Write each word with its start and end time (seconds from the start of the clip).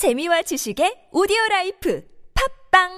재미와 0.00 0.40
지식의 0.40 1.08
오디오 1.12 1.36
라이프 1.50 2.02
팟빵 2.72 2.88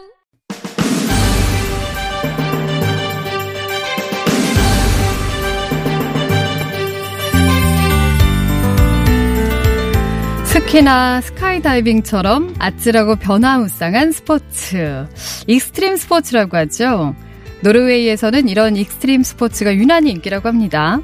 스키나 10.44 11.20
스카이다이빙처럼 11.22 12.54
아찔하고 12.60 13.16
변화무쌍한 13.16 14.12
스포츠. 14.12 15.08
익스트림 15.48 15.96
스포츠라고 15.96 16.56
하죠. 16.58 17.16
노르웨이에서는 17.64 18.48
이런 18.48 18.76
익스트림 18.76 19.24
스포츠가 19.24 19.74
유난히 19.74 20.12
인기라고 20.12 20.46
합니다. 20.46 21.00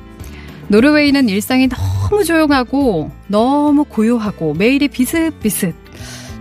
노르웨이는 0.69 1.29
일상이 1.29 1.69
너무 1.69 2.23
조용하고 2.23 3.11
너무 3.27 3.83
고요하고 3.83 4.55
매일이 4.55 4.87
비슷비슷. 4.87 5.88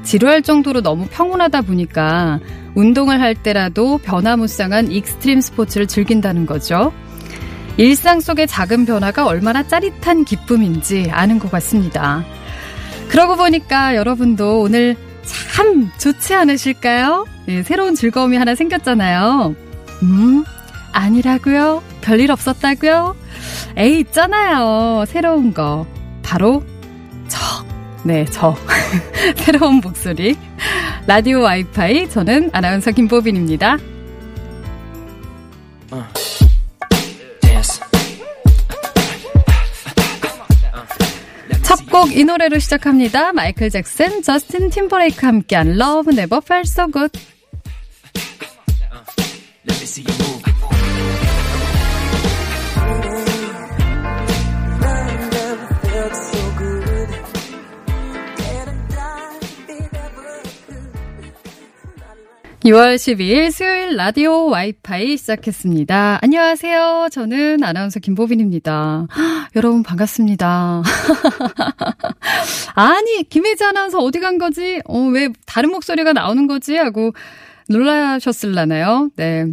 지루할 0.08 0.42
정도로 0.42 0.82
너무 0.82 1.06
평온하다 1.12 1.64
보니까 1.64 2.40
운동을 2.76 3.20
할 3.20 3.36
때라도 3.36 3.98
변화무쌍한 3.98 4.90
익스트림 4.90 5.42
스포츠를 5.42 5.86
즐긴다는 5.86 6.46
거죠. 6.46 6.94
일상 7.76 8.22
속의 8.22 8.48
작은 8.48 8.86
변화가 8.86 9.26
얼마나 9.26 9.68
짜릿한 9.68 10.24
기쁨인지 10.24 11.10
아는 11.12 11.40
것 11.40 11.52
같습니다. 11.52 12.24
그러고 13.10 13.36
보니까 13.36 13.98
여러분도 13.98 14.62
오늘 14.62 14.96
참 15.24 15.92
좋지 15.98 16.34
않으실까요? 16.34 17.26
네, 17.46 17.64
새로운 17.64 17.94
즐거움이 17.94 18.38
하나 18.38 18.56
생겼잖아요. 18.56 19.56
음, 20.04 20.46
아니라고요? 20.94 21.84
별일 22.00 22.32
없었다고요? 22.32 23.14
에이, 23.76 24.00
있잖아요. 24.00 25.04
새로운 25.06 25.54
거. 25.54 25.86
바로 26.24 26.64
저. 26.70 26.77
네, 28.08 28.24
저. 28.32 28.56
새로운 29.36 29.82
목소리. 29.82 30.38
라디오 31.06 31.42
와이파이. 31.42 32.10
저는 32.10 32.50
아나운서 32.54 32.92
김보빈입니다. 32.92 33.78
첫 41.64 41.86
곡 41.92 42.12
이 42.16 42.24
노래로 42.24 42.60
시작합니다. 42.60 43.34
마이클 43.34 43.70
잭슨, 43.70 44.22
저스틴 44.22 44.70
팀버레이크 44.70 45.26
함께한 45.26 45.80
Love 45.80 46.14
Never 46.18 46.42
Felt 46.44 46.70
So 46.70 46.88
Good. 46.92 47.12
이 62.68 62.70
6월 62.70 62.96
12일 62.96 63.50
수요일 63.50 63.96
라디오 63.96 64.50
와이파이 64.50 65.16
시작했습니다. 65.16 66.20
안녕하세요. 66.22 67.08
저는 67.14 67.64
아나운서 67.64 68.02
김보빈입니다. 68.02 69.08
여러분 69.56 69.84
반갑습니다. 69.84 70.84
아니, 72.76 73.24
김혜지 73.30 73.64
아나운서 73.64 74.00
어디 74.00 74.20
간 74.20 74.38
거지? 74.38 74.82
어, 74.84 75.00
왜 75.00 75.30
다른 75.46 75.72
목소리가 75.72 76.12
나오는 76.12 76.46
거지? 76.46 76.76
하고 76.76 77.14
놀라셨을라나요? 77.70 79.12
네. 79.16 79.46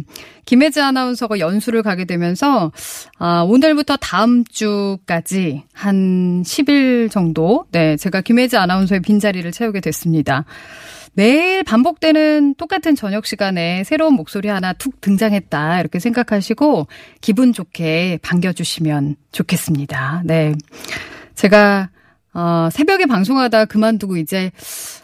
김혜지 0.45 0.81
아나운서가 0.81 1.39
연수를 1.39 1.83
가게 1.83 2.03
되면서, 2.03 2.73
아, 3.17 3.45
오늘부터 3.47 3.95
다음 3.95 4.43
주까지 4.43 5.63
한 5.73 6.43
10일 6.43 7.09
정도, 7.09 7.65
네, 7.71 7.95
제가 7.95 8.19
김혜지 8.19 8.57
아나운서의 8.57 9.01
빈자리를 9.01 9.49
채우게 9.53 9.79
됐습니다. 9.79 10.43
매일 11.15 11.63
반복되는 11.63 12.55
똑같은 12.55 12.93
저녁 12.95 13.25
시간에 13.25 13.83
새로운 13.85 14.15
목소리 14.15 14.49
하나 14.49 14.73
툭 14.73 14.99
등장했다. 14.99 15.79
이렇게 15.79 15.99
생각하시고 15.99 16.87
기분 17.21 17.53
좋게 17.53 18.19
반겨주시면 18.21 19.15
좋겠습니다. 19.31 20.23
네. 20.25 20.53
제가, 21.35 21.89
어, 22.33 22.67
새벽에 22.71 23.05
방송하다 23.05 23.65
그만두고 23.65 24.17
이제 24.17 24.51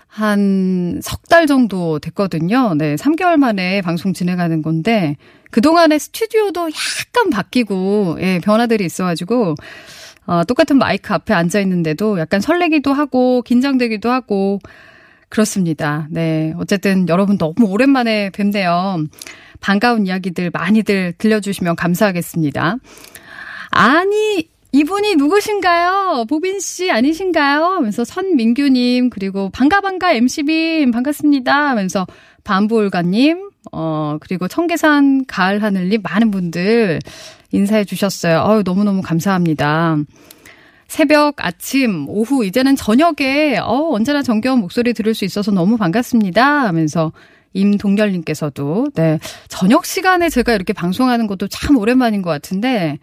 한 0.08 1.00
석 1.02 1.30
달 1.30 1.47
정도 1.47 1.97
됐거든요. 2.00 2.74
네. 2.75 2.96
3개월 2.96 3.38
만에 3.38 3.81
방송 3.81 4.12
진행하는 4.12 4.62
건데 4.62 5.16
그동안에 5.52 5.97
스튜디오도 5.97 6.69
약간 6.69 7.30
바뀌고, 7.30 8.18
예, 8.19 8.40
변화들이 8.44 8.84
있어 8.86 9.06
가지고, 9.06 9.56
어, 10.25 10.44
똑같은 10.44 10.78
마이크 10.78 11.13
앞에 11.13 11.34
앉아 11.34 11.62
있는데도 11.62 12.19
약간 12.19 12.41
설레기도 12.41 12.91
하고, 12.91 13.41
긴장되기도 13.44 14.12
하고, 14.12 14.59
그렇습니다. 15.31 16.08
네. 16.12 16.53
어쨌든 16.58 17.08
여러분 17.08 17.38
너무 17.38 17.66
오랜만에 17.68 18.30
뵙네요. 18.31 18.97
반가운 19.62 20.06
이야기들 20.06 20.52
많이들 20.52 21.14
들려주시면 21.18 21.78
감사하겠습니다. 21.78 22.75
아니, 23.69 24.50
이분이 24.74 25.16
누구신가요? 25.16 26.25
보빈 26.30 26.59
씨 26.59 26.92
아니신가요? 26.92 27.64
하면서 27.64 28.03
선민규님, 28.03 29.09
그리고 29.09 29.50
반가반가 29.52 30.12
MC빔 30.12 30.92
반갑습니다. 30.92 31.69
하면서 31.69 32.06
반부울가님, 32.44 33.52
어, 33.72 34.18
그리고 34.19 34.50
청계산 34.50 35.25
가을 35.28 35.63
하늘님 35.63 36.02
많은 36.02 36.31
분들 36.31 37.00
인사해 37.53 37.86
주셨어요. 37.86 38.42
어유 38.42 38.63
너무너무 38.66 39.02
감사합니다. 39.02 39.96
새벽, 40.91 41.35
아침, 41.38 42.06
오후, 42.09 42.44
이제는 42.44 42.75
저녁에, 42.75 43.57
어, 43.59 43.91
언제나 43.94 44.22
정겨운 44.22 44.59
목소리 44.59 44.91
들을 44.91 45.16
수 45.16 45.24
있어서 45.24 45.50
너무 45.50 45.78
반갑습니다. 45.78 46.44
하면서 46.46 47.13
임동열님께서도, 47.53 48.88
네. 48.96 49.18
저녁 49.47 49.85
시간에 49.85 50.28
제가 50.28 50.53
이렇게 50.53 50.74
방송하는 50.74 51.28
것도 51.28 51.47
참 51.47 51.78
오랜만인 51.78 52.22
것 52.22 52.30
같은데, 52.30 53.00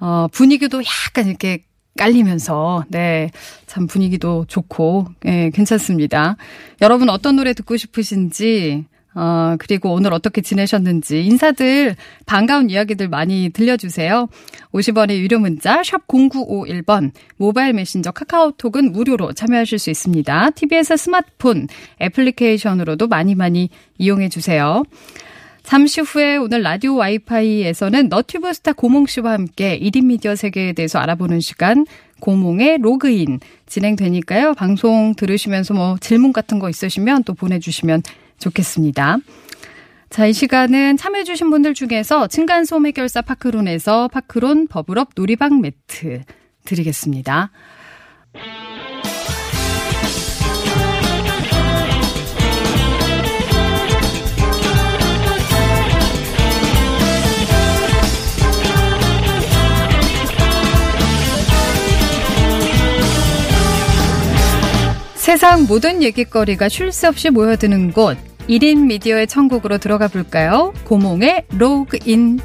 어, 0.00 0.28
분위기도 0.32 0.80
약간 0.82 1.26
이렇게 1.26 1.58
깔리면서, 1.98 2.86
네. 2.88 3.30
참 3.66 3.86
분위기도 3.86 4.46
좋고, 4.48 5.04
예, 5.26 5.30
네, 5.30 5.50
괜찮습니다. 5.50 6.38
여러분 6.80 7.10
어떤 7.10 7.36
노래 7.36 7.52
듣고 7.52 7.76
싶으신지, 7.76 8.86
어, 9.16 9.56
그리고 9.58 9.94
오늘 9.94 10.12
어떻게 10.12 10.42
지내셨는지 10.42 11.24
인사들 11.24 11.96
반가운 12.26 12.68
이야기들 12.68 13.08
많이 13.08 13.48
들려주세요. 13.48 14.28
50원의 14.72 15.16
유료 15.18 15.38
문자 15.38 15.82
샵 15.82 16.06
0951번 16.06 17.12
모바일 17.38 17.72
메신저 17.72 18.10
카카오톡은 18.10 18.92
무료로 18.92 19.32
참여하실 19.32 19.78
수 19.78 19.88
있습니다. 19.90 20.50
TBS 20.50 20.98
스마트폰 20.98 21.66
애플리케이션으로도 22.02 23.08
많이 23.08 23.34
많이 23.34 23.70
이용해 23.96 24.28
주세요. 24.28 24.82
잠시 25.62 26.00
후에 26.02 26.36
오늘 26.36 26.62
라디오 26.62 26.94
와이파이에서는 26.94 28.08
너튜브 28.08 28.52
스타 28.52 28.72
고몽 28.72 29.06
씨와 29.06 29.32
함께 29.32 29.80
1인 29.80 30.04
미디어 30.04 30.36
세계에 30.36 30.74
대해서 30.74 30.98
알아보는 31.00 31.40
시간 31.40 31.86
고몽의 32.20 32.78
로그인 32.82 33.40
진행되니까요. 33.66 34.54
방송 34.54 35.14
들으시면서 35.16 35.74
뭐 35.74 35.96
질문 35.98 36.32
같은 36.32 36.58
거 36.58 36.68
있으시면 36.68 37.24
또 37.24 37.34
보내주시면 37.34 38.02
좋겠습니다. 38.38 39.18
자, 40.08 40.26
이 40.26 40.32
시간은 40.32 40.96
참여해주신 40.96 41.50
분들 41.50 41.74
중에서 41.74 42.26
층간소음 42.26 42.86
해결사 42.86 43.22
파크론에서 43.22 44.08
파크론 44.08 44.68
버블업 44.68 45.10
놀이방 45.16 45.60
매트 45.60 46.22
드리겠습니다. 46.64 47.50
세상 65.36 65.66
모든 65.66 66.02
얘기거리가 66.02 66.70
쉴 66.70 66.90
새 66.90 67.08
없이 67.08 67.28
모여드는 67.28 67.92
곳 67.92 68.16
1인 68.48 68.86
미디어의 68.86 69.26
천국으로 69.26 69.76
들어가 69.76 70.08
볼까요? 70.08 70.72
고몽의 70.84 71.44
로그인 71.58 72.40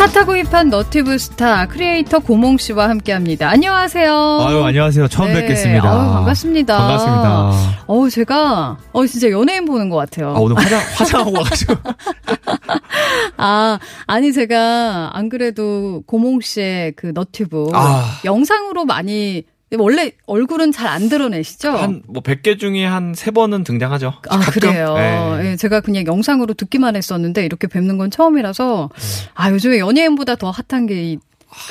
핫하고 0.00 0.34
힙한 0.34 0.70
너튜브 0.70 1.18
스타 1.18 1.66
크리에이터 1.66 2.20
고몽 2.20 2.56
씨와 2.56 2.88
함께합니다. 2.88 3.50
안녕하세요. 3.50 4.38
아유 4.40 4.64
안녕하세요. 4.64 5.08
처음 5.08 5.28
네. 5.28 5.42
뵙겠습니다. 5.42 5.92
아유, 5.92 6.10
반갑습니다. 6.10 6.78
반갑습니다. 6.78 7.84
어 7.86 8.08
제가 8.08 8.78
어 8.92 9.06
진짜 9.06 9.30
연예인 9.30 9.66
보는 9.66 9.90
것 9.90 9.96
같아요. 9.96 10.30
아 10.30 10.38
오늘 10.38 10.56
화장 10.56 10.80
화장하고 10.94 11.32
와가지고. 11.36 11.74
아 13.36 13.78
아니 14.06 14.32
제가 14.32 15.10
안 15.12 15.28
그래도 15.28 16.02
고몽 16.06 16.40
씨의 16.40 16.92
그 16.92 17.12
너튜브 17.14 17.68
아. 17.74 18.20
영상으로 18.24 18.86
많이 18.86 19.44
원래 19.78 20.12
얼굴은 20.26 20.72
잘 20.72 20.88
안 20.90 21.08
드러내시죠? 21.08 21.70
한, 21.70 22.02
뭐, 22.08 22.20
100개 22.22 22.58
중에 22.58 22.84
한 22.84 23.12
3번은 23.12 23.64
등장하죠. 23.64 24.14
아, 24.28 24.38
가끔? 24.38 24.60
그래요? 24.60 24.94
네. 24.94 25.42
네. 25.42 25.56
제가 25.56 25.80
그냥 25.80 26.04
영상으로 26.06 26.54
듣기만 26.54 26.96
했었는데, 26.96 27.44
이렇게 27.44 27.68
뵙는 27.68 27.96
건 27.96 28.10
처음이라서, 28.10 28.90
네. 28.92 29.28
아, 29.34 29.50
요즘에 29.52 29.78
연예인보다 29.78 30.34
더 30.34 30.50
핫한 30.50 30.86
게 30.86 31.16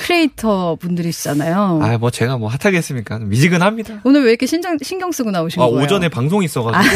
크리에이터 0.06 0.76
분들이시잖아요. 0.76 1.80
아, 1.82 1.98
뭐 1.98 2.12
제가 2.12 2.38
뭐 2.38 2.50
핫하겠습니까? 2.50 3.20
미지근합니다. 3.20 4.02
오늘 4.04 4.24
왜 4.24 4.30
이렇게 4.32 4.46
신경, 4.46 4.78
신경 4.82 5.12
쓰고 5.12 5.32
나오신 5.32 5.62
아, 5.62 5.68
거예요? 5.68 5.82
오전에 5.84 6.10
방송이 6.10 6.46
있어가지고 6.46 6.96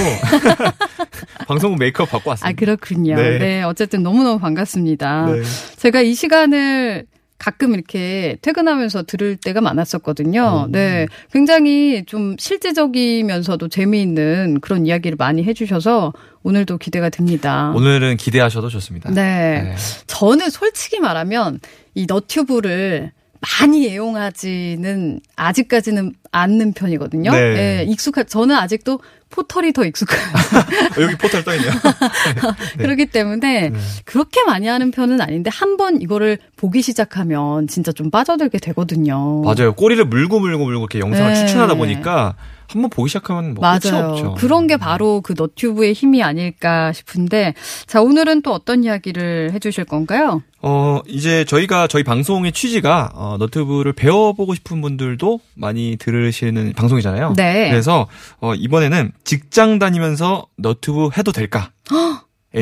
방송국 1.48 1.80
메이크업 1.80 2.10
받고 2.10 2.30
아, 2.30 2.34
왔습니다. 2.34 2.58
그렇군요. 2.60 3.16
네. 3.16 3.38
네. 3.40 3.64
어쨌든 3.64 4.04
너무너무 4.04 4.40
반갑습니다. 4.40 5.28
네. 5.28 5.42
제가 5.78 6.02
이 6.02 6.14
시간을 6.14 7.06
가끔 7.44 7.74
이렇게 7.74 8.38
퇴근하면서 8.42 9.04
들을 9.04 9.36
때가 9.36 9.60
많았었거든요. 9.60 10.68
음. 10.68 10.72
네. 10.72 11.08
굉장히 11.30 12.06
좀 12.06 12.38
실제적이면서도 12.40 13.68
재미있는 13.68 14.60
그런 14.62 14.86
이야기를 14.86 15.18
많이 15.18 15.44
해주셔서 15.44 16.14
오늘도 16.44 16.78
기대가 16.78 17.10
됩니다. 17.10 17.74
오늘은 17.76 18.16
기대하셔도 18.16 18.70
좋습니다. 18.70 19.12
네. 19.12 19.62
네. 19.62 19.76
저는 20.08 20.52
솔직히 20.52 21.02
말하면 21.02 21.60
이 21.96 22.06
너튜브를 22.08 23.12
많이 23.60 23.90
애용하지는 23.90 25.20
아직까지는 25.36 26.14
않는 26.32 26.72
편이거든요. 26.72 27.30
네. 27.32 27.38
예, 27.38 27.86
익숙하, 27.86 28.24
저는 28.24 28.56
아직도 28.56 29.02
포털이 29.34 29.74
더 29.74 29.84
익숙해요. 29.84 30.22
어, 30.22 31.02
여기 31.02 31.16
포털 31.18 31.44
떠있네요. 31.44 31.72
네. 31.72 32.78
그렇기 32.84 33.08
때문에 33.08 33.70
네. 33.70 33.80
그렇게 34.06 34.44
많이 34.44 34.68
하는 34.68 34.92
편은 34.92 35.20
아닌데 35.22 35.50
한 35.52 35.74
번 35.74 36.04
이거를 36.04 36.38
보기 36.56 36.84
시작하면 36.84 37.68
진짜 37.68 37.92
좀 37.92 38.12
빠져들게 38.12 38.60
되거든요. 38.60 39.42
맞아요. 39.42 39.74
꼬리를 39.74 40.06
물고 40.06 40.40
물고 40.40 40.66
물고 40.66 40.82
이렇게 40.82 41.00
영상을 41.00 41.34
네. 41.34 41.40
추천하다 41.48 41.74
보니까 41.76 42.36
한번 42.68 42.90
보기 42.92 43.10
시작하면 43.10 43.56
뭐 43.56 43.62
맞아요. 43.62 44.10
없죠. 44.12 44.36
그런 44.38 44.68
게 44.68 44.78
바로 44.78 45.22
그 45.22 45.34
너튜브의 45.36 45.94
힘이 45.94 46.22
아닐까 46.24 46.94
싶은데 46.94 47.56
자 47.88 48.02
오늘은 48.02 48.44
또 48.44 48.52
어떤 48.54 48.84
이야기를 48.84 49.52
해주실 49.54 49.86
건가요? 49.86 50.44
어, 50.62 51.02
이제 51.08 51.44
저희가 51.46 51.88
저희 51.88 52.04
방송의 52.04 52.52
취지가 52.54 53.12
어, 53.16 53.36
너튜브를 53.40 53.94
배워보고 53.94 54.54
싶은 54.56 54.80
분들도 54.82 55.40
많이 55.56 55.98
들으시는 56.00 56.74
방송이잖아요. 56.74 57.34
네. 57.36 57.70
그래서 57.70 58.08
어, 58.40 58.54
이번에는 58.56 59.12
직장 59.24 59.80
다니면서 59.80 60.48
너튜브 60.58 61.10
해도 61.18 61.32
될까에 61.32 61.70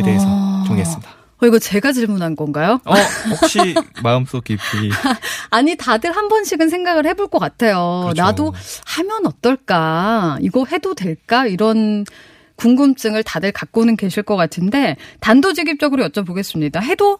대해서 0.04 0.26
아. 0.28 0.64
정리했습니다. 0.68 1.10
어, 1.42 1.48
이거 1.48 1.58
제가 1.58 1.92
질문한 1.92 2.36
건가요? 2.36 2.80
어, 2.86 2.94
혹시 3.32 3.58
마음속 4.04 4.44
깊이 4.44 4.62
아니 5.50 5.76
다들 5.76 6.16
한 6.16 6.28
번씩은 6.28 6.70
생각을 6.70 7.06
해볼 7.08 7.30
것 7.30 7.40
같아요. 7.40 8.02
그렇죠. 8.04 8.22
나도 8.22 8.54
하면 8.86 9.26
어떨까? 9.26 10.38
이거 10.42 10.66
해도 10.66 10.94
될까? 10.94 11.48
이런 11.48 12.06
궁금증을 12.58 13.24
다들 13.24 13.52
갖고는 13.52 13.98
계실 13.98 14.22
것 14.22 14.36
같은데 14.36 14.98
단도직입적으로 15.20 16.08
여쭤보겠습니다. 16.08 16.84
해도 16.84 17.18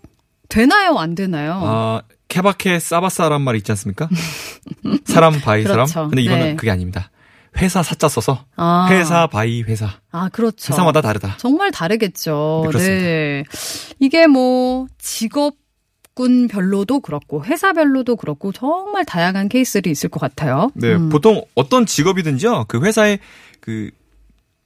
되나요? 0.50 0.98
안 1.00 1.16
되나요? 1.16 1.60
아, 1.64 2.02
케바케 2.28 2.78
싸바싸란 2.80 3.42
말 3.42 3.56
있지 3.56 3.72
않습니까? 3.72 4.08
사람 5.06 5.40
by 5.42 5.64
그렇죠. 5.66 5.86
사람. 5.88 6.10
근데 6.10 6.22
이거는 6.22 6.42
네. 6.42 6.56
그게 6.56 6.70
아닙니다. 6.70 7.10
회사 7.58 7.84
사자 7.84 8.08
써서 8.08 8.46
아. 8.56 8.88
회사 8.90 9.28
by 9.28 9.62
회사. 9.64 9.90
아 10.12 10.30
그렇죠. 10.30 10.74
회사마다 10.74 11.02
다르다. 11.02 11.36
정말 11.38 11.72
다르겠죠. 11.72 12.70
네. 12.74 12.80
네. 12.80 13.44
이게 14.00 14.28
뭐 14.28 14.88
직업 14.98 15.56
군별로도 16.14 17.00
그렇고 17.00 17.44
회사별로도 17.44 18.16
그렇고 18.18 18.52
정말 18.52 19.06
다양한 19.06 19.50
케이스들이 19.50 19.92
있을 19.92 20.10
것 20.10 20.20
같아요. 20.20 20.70
네, 20.76 20.94
음. 20.94 21.10
보통 21.10 21.44
어떤 21.56 21.86
직업이든지요. 21.86 22.66
그 22.68 22.82
회사에 22.82 23.20
그 23.60 23.92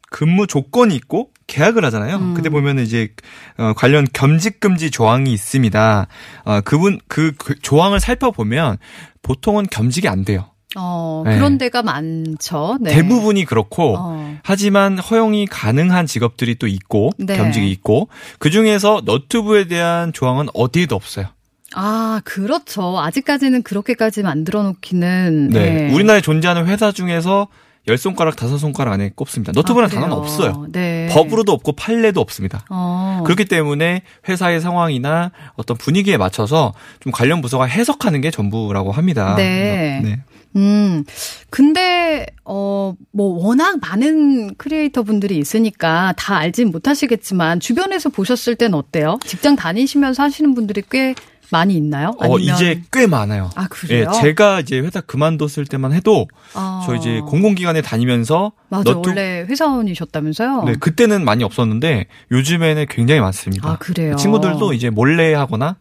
근무 0.10 0.48
조건이 0.48 0.96
있고 0.96 1.32
계약을 1.48 1.86
하잖아요. 1.86 2.18
음. 2.18 2.34
그때 2.34 2.50
보면 2.50 2.80
이제 2.80 3.10
어, 3.58 3.74
관련 3.76 4.08
겸직 4.12 4.60
금지 4.60 4.90
조항이 4.90 5.32
있습니다. 5.32 6.08
어, 6.46 6.62
그분 6.62 7.00
그, 7.08 7.34
그 7.38 7.60
조항을 7.60 8.00
살펴보면 8.00 8.78
보통은 9.22 9.68
겸직이 9.70 10.08
안 10.08 10.26
돼요. 10.26 10.50
어, 10.76 11.24
네. 11.26 11.36
그런 11.36 11.58
데가 11.58 11.84
많죠. 11.84 12.78
네. 12.82 12.94
대부분이 12.94 13.46
그렇고 13.46 13.96
어. 13.98 14.38
하지만 14.44 15.00
허용이 15.00 15.48
가능한 15.48 16.06
직업들이 16.06 16.56
또 16.56 16.68
있고 16.68 17.12
네. 17.18 17.38
겸직이 17.38 17.70
있고 17.72 18.10
그 18.40 18.50
중에서 18.50 19.02
너튜브에 19.06 19.68
대한 19.68 20.14
조항은 20.14 20.48
어디에도 20.54 20.96
없어요. 20.96 21.28
아, 21.74 22.22
그렇죠. 22.24 23.00
아직까지는 23.00 23.64
그렇게까지 23.64 24.24
만들어 24.24 24.64
놓기는. 24.64 25.50
네, 25.50 25.92
우리나라에 25.92 26.22
존재하는 26.22 26.68
회사 26.68 26.92
중에서 26.92 27.48
열 27.88 27.98
손가락 27.98 28.36
다섯 28.36 28.58
손가락 28.58 28.94
안에 28.94 29.12
꼽습니다. 29.16 29.52
너튜브는 29.54 29.86
아? 29.88 29.90
단어는 29.90 30.14
없어요. 30.14 30.66
네. 30.72 31.08
법으로도 31.12 31.52
없고 31.52 31.74
판례도 31.74 32.20
없습니다. 32.20 32.66
어. 32.70 33.22
그렇기 33.26 33.46
때문에 33.46 34.02
회사의 34.28 34.60
상황이나 34.62 35.32
어떤 35.56 35.78
분위기에 35.78 36.18
맞춰서 36.18 36.74
좀 37.00 37.12
관련 37.12 37.42
부서가 37.42 37.66
해석하는 37.66 38.22
게 38.22 38.32
전부라고 38.32 38.92
합니다. 38.92 39.36
네. 39.36 40.02
네. 40.04 40.22
음. 40.56 41.04
근데 41.50 42.26
어 42.44 42.94
뭐 43.12 43.46
워낙 43.46 43.80
많은 43.80 44.56
크리에이터 44.56 45.04
분들이 45.04 45.38
있으니까 45.38 46.14
다 46.18 46.36
알진 46.36 46.72
못하시겠지만 46.72 47.62
주변에서 47.62 48.10
보셨을 48.10 48.56
땐 48.56 48.74
어때요? 48.74 49.18
직장 49.26 49.56
다니시면서 49.56 50.24
하시는 50.24 50.54
분들이 50.54 50.84
꽤 50.92 51.16
많이 51.52 51.76
있나요? 51.76 52.10
어, 52.20 52.36
아니면 52.36 52.56
이제 52.56 52.82
꽤 52.92 53.08
많아요. 53.08 53.50
아 53.56 53.68
그래요? 53.70 54.12
예, 54.14 54.22
제가 54.22 54.60
이제 54.60 54.80
회사 54.80 55.02
그만뒀을 55.02 55.66
때만 55.66 55.94
해도 55.94 56.28
아. 56.54 56.84
저 56.86 56.96
이제 56.96 57.22
공공기관에 57.22 57.82
다니면서 57.82 58.52
맞아 58.70 58.92
너튜브 58.92 59.10
원래 59.10 59.46
회사원이셨다면서요? 59.48 60.64
네, 60.64 60.76
그때는 60.80 61.24
많이 61.26 61.44
없었는데 61.44 62.08
요즘에는 62.32 62.86
굉장히 62.90 63.22
많습니다. 63.22 63.70
아 63.70 63.78
그래요. 63.78 64.16
친구들도 64.16 64.74
이제 64.74 64.90
몰래 64.90 65.34
하거나 65.34 65.78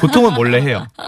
보통은 0.00 0.34
몰래 0.34 0.60
해요. 0.60 0.86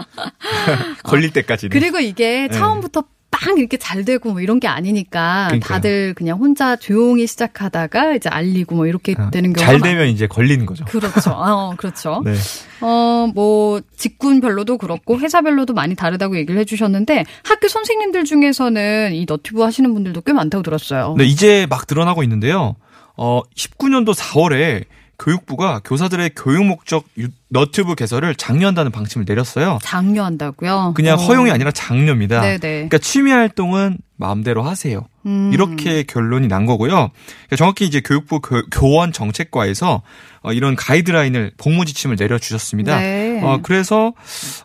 걸릴 1.03 1.31
때까지는. 1.31 1.71
그리고 1.71 1.99
이게 1.99 2.47
네. 2.49 2.57
처음부터 2.57 3.03
빵 3.41 3.57
이렇게 3.57 3.77
잘 3.77 4.05
되고 4.05 4.31
뭐 4.31 4.39
이런 4.41 4.59
게 4.59 4.67
아니니까 4.67 5.47
그러니까요. 5.47 5.59
다들 5.75 6.13
그냥 6.13 6.37
혼자 6.37 6.75
조용히 6.75 7.25
시작하다가 7.25 8.13
이제 8.15 8.29
알리고 8.29 8.75
뭐 8.75 8.85
이렇게 8.87 9.15
아, 9.17 9.31
되는 9.31 9.51
경우가 9.53 9.65
잘 9.65 9.79
많- 9.79 9.89
되면 9.89 10.07
이제 10.07 10.27
걸리는 10.27 10.65
거죠. 10.65 10.85
그렇죠. 10.85 11.31
어, 11.35 11.73
그렇죠. 11.77 12.21
네. 12.23 12.33
어, 12.81 13.27
뭐, 13.35 13.79
직군별로도 13.95 14.77
그렇고, 14.79 15.19
회사별로도 15.19 15.73
많이 15.75 15.93
다르다고 15.95 16.35
얘기를 16.35 16.59
해주셨는데, 16.61 17.25
학교 17.43 17.67
선생님들 17.67 18.23
중에서는 18.25 19.13
이 19.13 19.25
너튜브 19.27 19.61
하시는 19.61 19.93
분들도 19.93 20.21
꽤 20.21 20.33
많다고 20.33 20.63
들었어요. 20.63 21.13
네, 21.17 21.25
이제 21.25 21.67
막 21.69 21.85
늘어나고 21.87 22.23
있는데요. 22.23 22.75
어, 23.17 23.41
19년도 23.55 24.15
4월에 24.15 24.85
교육부가 25.21 25.81
교사들의 25.83 26.31
교육 26.35 26.65
목적 26.65 27.05
유- 27.19 27.27
너튜브 27.49 27.93
개설을 27.95 28.33
장려한다는 28.35 28.91
방침을 28.91 29.25
내렸어요. 29.27 29.77
장려한다고요? 29.83 30.93
그냥 30.95 31.19
어. 31.19 31.21
허용이 31.21 31.51
아니라 31.51 31.71
장려입니다. 31.71 32.41
네네. 32.41 32.57
그러니까 32.59 32.97
취미 32.97 33.31
활동은 33.31 33.97
마음대로 34.17 34.63
하세요. 34.63 35.05
음. 35.25 35.51
이렇게 35.53 36.03
결론이 36.03 36.47
난 36.47 36.65
거고요. 36.65 36.89
그러니까 36.91 37.55
정확히 37.57 37.85
이제 37.85 38.01
교육부 38.01 38.39
교, 38.39 38.89
원 38.91 39.11
정책과에서 39.11 40.01
어, 40.43 40.53
이런 40.53 40.75
가이드라인을 40.75 41.53
복무 41.57 41.85
지침을 41.85 42.15
내려주셨습니다. 42.19 42.99
네. 42.99 43.41
어, 43.43 43.59
그래서 43.61 44.13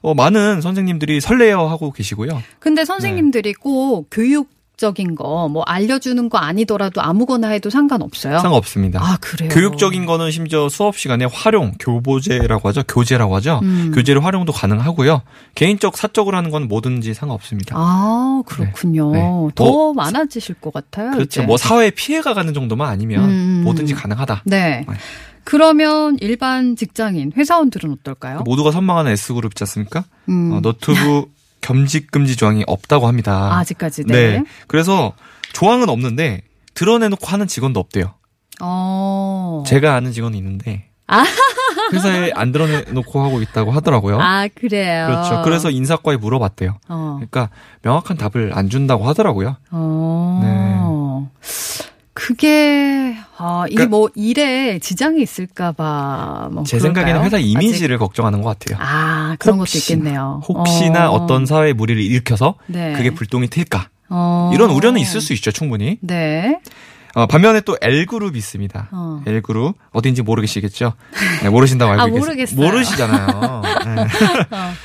어, 0.00 0.14
많은 0.14 0.62
선생님들이 0.62 1.20
설레어 1.20 1.68
하고 1.68 1.92
계시고요. 1.92 2.42
근데 2.58 2.84
선생님들이 2.84 3.54
꼭 3.54 4.08
교육 4.10 4.55
적인 4.76 5.14
거, 5.14 5.48
뭐, 5.48 5.62
알려주는 5.62 6.28
거 6.28 6.36
아니더라도 6.38 7.00
아무거나 7.00 7.48
해도 7.48 7.70
상관없어요? 7.70 8.38
상관없습니다. 8.40 9.00
아, 9.02 9.16
그래요? 9.20 9.48
교육적인 9.48 10.04
거는 10.04 10.30
심지어 10.30 10.68
수업 10.68 10.98
시간에 10.98 11.24
활용, 11.24 11.72
교보제라고 11.80 12.68
하죠. 12.68 12.82
교재라고 12.86 13.34
하죠. 13.36 13.60
음. 13.62 13.90
교재를 13.94 14.22
활용도 14.22 14.52
가능하고요. 14.52 15.22
개인적, 15.54 15.96
사적으로 15.96 16.36
하는 16.36 16.50
건 16.50 16.68
뭐든지 16.68 17.14
상관없습니다. 17.14 17.74
아, 17.78 18.42
그렇군요. 18.44 19.12
네. 19.12 19.20
더 19.54 19.64
뭐, 19.64 19.94
많아지실 19.94 20.56
것 20.56 20.74
같아요. 20.74 21.12
그렇죠. 21.12 21.40
이제. 21.40 21.42
뭐 21.42 21.56
사회에 21.56 21.90
피해가 21.90 22.34
가는 22.34 22.52
정도만 22.52 22.88
아니면 22.90 23.24
음. 23.30 23.60
뭐든지 23.64 23.94
가능하다. 23.94 24.42
네. 24.44 24.84
네. 24.86 24.94
그러면 25.44 26.16
일반 26.20 26.74
직장인, 26.76 27.32
회사원들은 27.36 27.92
어떨까요? 27.92 28.40
모두가 28.40 28.72
선망하는 28.72 29.12
S그룹 29.12 29.52
있지 29.52 29.62
않습니까? 29.62 30.04
음. 30.28 30.52
어, 30.52 30.60
너튜브 30.60 31.26
겸직 31.60 32.10
금지 32.10 32.36
조항이 32.36 32.64
없다고 32.66 33.06
합니다. 33.06 33.56
아직까지, 33.58 34.04
네. 34.04 34.44
그래서 34.66 35.12
조항은 35.52 35.88
없는데 35.88 36.42
드러내놓고 36.74 37.26
하는 37.26 37.46
직원도 37.46 37.80
없대요. 37.80 38.14
어. 38.60 39.64
제가 39.66 39.94
아는 39.94 40.12
직원이 40.12 40.38
있는데 40.38 40.90
아. 41.06 41.24
회사에 41.92 42.32
안 42.34 42.52
드러내놓고 42.52 43.22
하고 43.22 43.40
있다고 43.40 43.70
하더라고요. 43.70 44.18
아, 44.20 44.48
그래요. 44.54 45.06
그렇죠. 45.06 45.42
그래서 45.44 45.70
인사과에 45.70 46.16
물어봤대요. 46.16 46.78
어. 46.88 47.12
그러니까 47.16 47.50
명확한 47.82 48.16
답을 48.16 48.52
안 48.54 48.68
준다고 48.70 49.04
하더라고요. 49.04 49.56
어. 49.70 51.30
그게, 52.18 53.14
아, 53.36 53.64
이게 53.66 53.74
그러니까- 53.76 53.90
뭐 53.96 54.08
일에 54.14 54.78
지장이 54.78 55.20
있을까봐, 55.22 56.48
뭐. 56.50 56.64
제 56.64 56.78
그럴까요? 56.78 56.80
생각에는 57.04 57.24
회사 57.26 57.36
아직? 57.36 57.46
이미지를 57.46 57.98
걱정하는 57.98 58.40
것 58.40 58.58
같아요. 58.58 58.78
아, 58.80 59.36
그런 59.38 59.58
혹시나, 59.58 59.80
것도 59.80 59.94
있겠네요. 59.94 60.40
혹시나 60.48 61.10
어. 61.10 61.24
어. 61.24 61.26
떤 61.26 61.44
사회 61.44 61.74
무리를 61.74 62.00
일으켜서 62.02 62.54
네. 62.68 62.94
그게 62.94 63.10
불똥이 63.10 63.48
튈까? 63.48 63.90
어. 64.08 64.50
이런 64.54 64.70
우려는 64.70 64.98
있을 65.00 65.20
수 65.20 65.34
있죠, 65.34 65.50
충분히. 65.50 65.98
네. 66.00 66.58
어, 67.16 67.24
반면에 67.26 67.62
또 67.62 67.78
L그룹이 67.80 68.36
있습니다. 68.36 68.88
어. 68.92 69.22
L그룹 69.26 69.74
어딘지 69.92 70.20
모르겠시겠죠? 70.20 70.92
네, 71.42 71.48
모르신다고 71.48 71.92
알고 71.92 72.02
아, 72.02 72.34
계세요. 72.34 72.60
모르시잖아요. 72.60 73.62
네. 73.86 74.06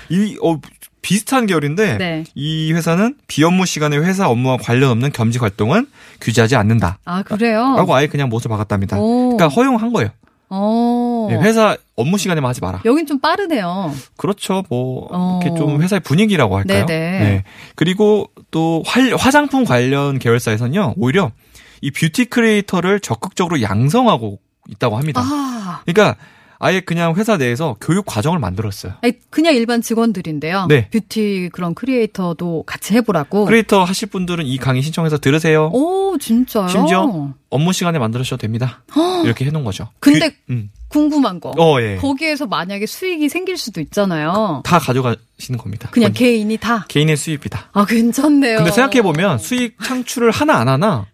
이 0.07 0.37
어, 0.41 0.57
비슷한 1.01 1.45
계열인데 1.45 1.97
네. 1.97 2.23
이 2.33 2.71
회사는 2.71 3.15
비업무 3.27 3.65
시간에 3.65 3.97
회사 3.97 4.29
업무와 4.29 4.55
관련 4.61 4.91
없는 4.91 5.11
겸직 5.11 5.41
활동은 5.41 5.87
규제하지 6.21 6.55
않는다. 6.55 6.99
아, 7.03 7.21
그래요? 7.21 7.63
하고 7.65 7.93
아예 7.95 8.07
그냥 8.07 8.29
못을 8.29 8.47
박았답니다. 8.47 8.97
오. 8.97 9.35
그러니까 9.35 9.49
허용한 9.49 9.91
거예요. 9.91 10.11
어. 10.53 11.27
네, 11.29 11.35
회사 11.37 11.75
업무 11.97 12.17
시간에만 12.17 12.47
하지 12.49 12.61
마라. 12.61 12.81
여긴 12.85 13.05
좀 13.05 13.19
빠르네요. 13.19 13.93
그렇죠. 14.15 14.63
뭐 14.69 15.09
어. 15.11 15.39
이렇게 15.43 15.57
좀 15.57 15.81
회사의 15.81 15.99
분위기라고 15.99 16.55
할까요? 16.57 16.85
네네. 16.85 17.43
그리고 17.75 18.29
또 18.51 18.83
활- 18.85 19.13
화장품 19.17 19.65
관련 19.65 20.17
계열사에서는요. 20.17 20.93
오히려 20.97 21.31
이 21.81 21.91
뷰티 21.91 22.25
크리에이터를 22.25 22.99
적극적으로 22.99 23.61
양성하고 23.61 24.39
있다고 24.69 24.97
합니다. 24.97 25.21
아. 25.23 25.81
그러니까 25.85 26.15
아예 26.63 26.79
그냥 26.79 27.15
회사 27.15 27.37
내에서 27.37 27.75
교육 27.81 28.05
과정을 28.05 28.37
만들었어요. 28.37 28.93
아니, 29.01 29.13
그냥 29.31 29.55
일반 29.55 29.81
직원들인데요. 29.81 30.67
네. 30.67 30.89
뷰티 30.89 31.49
그런 31.51 31.73
크리에이터도 31.73 32.63
같이 32.67 32.93
해보라고. 32.93 33.45
크리에이터 33.45 33.83
하실 33.83 34.09
분들은 34.09 34.45
이 34.45 34.57
강의 34.59 34.83
신청해서 34.83 35.17
들으세요. 35.17 35.71
오, 35.73 36.15
진짜요? 36.19 36.67
심지어? 36.67 37.33
업무 37.49 37.73
시간에 37.73 37.97
만들으셔도 37.97 38.41
됩니다. 38.41 38.83
이렇게 39.25 39.45
해놓은 39.45 39.63
거죠. 39.65 39.89
근데 39.99 40.29
그- 40.29 40.35
음. 40.51 40.69
궁금한 40.87 41.39
거. 41.39 41.51
어, 41.57 41.81
예. 41.81 41.95
거기에서 41.95 42.45
만약에 42.47 42.85
수익이 42.85 43.29
생길 43.29 43.55
수도 43.57 43.79
있잖아요. 43.79 44.61
다 44.65 44.77
가져가시는 44.77 45.57
겁니다. 45.57 45.87
그냥 45.91 46.11
개인이 46.13 46.55
다. 46.57 46.85
개인의 46.89 47.15
수입이다. 47.15 47.69
아, 47.71 47.85
괜찮네요. 47.85 48.57
근데 48.57 48.71
생각해보면 48.71 49.37
수익 49.39 49.81
창출을 49.81 50.31
하나 50.31 50.57
안 50.57 50.67
하나 50.67 50.97
서- 50.97 51.05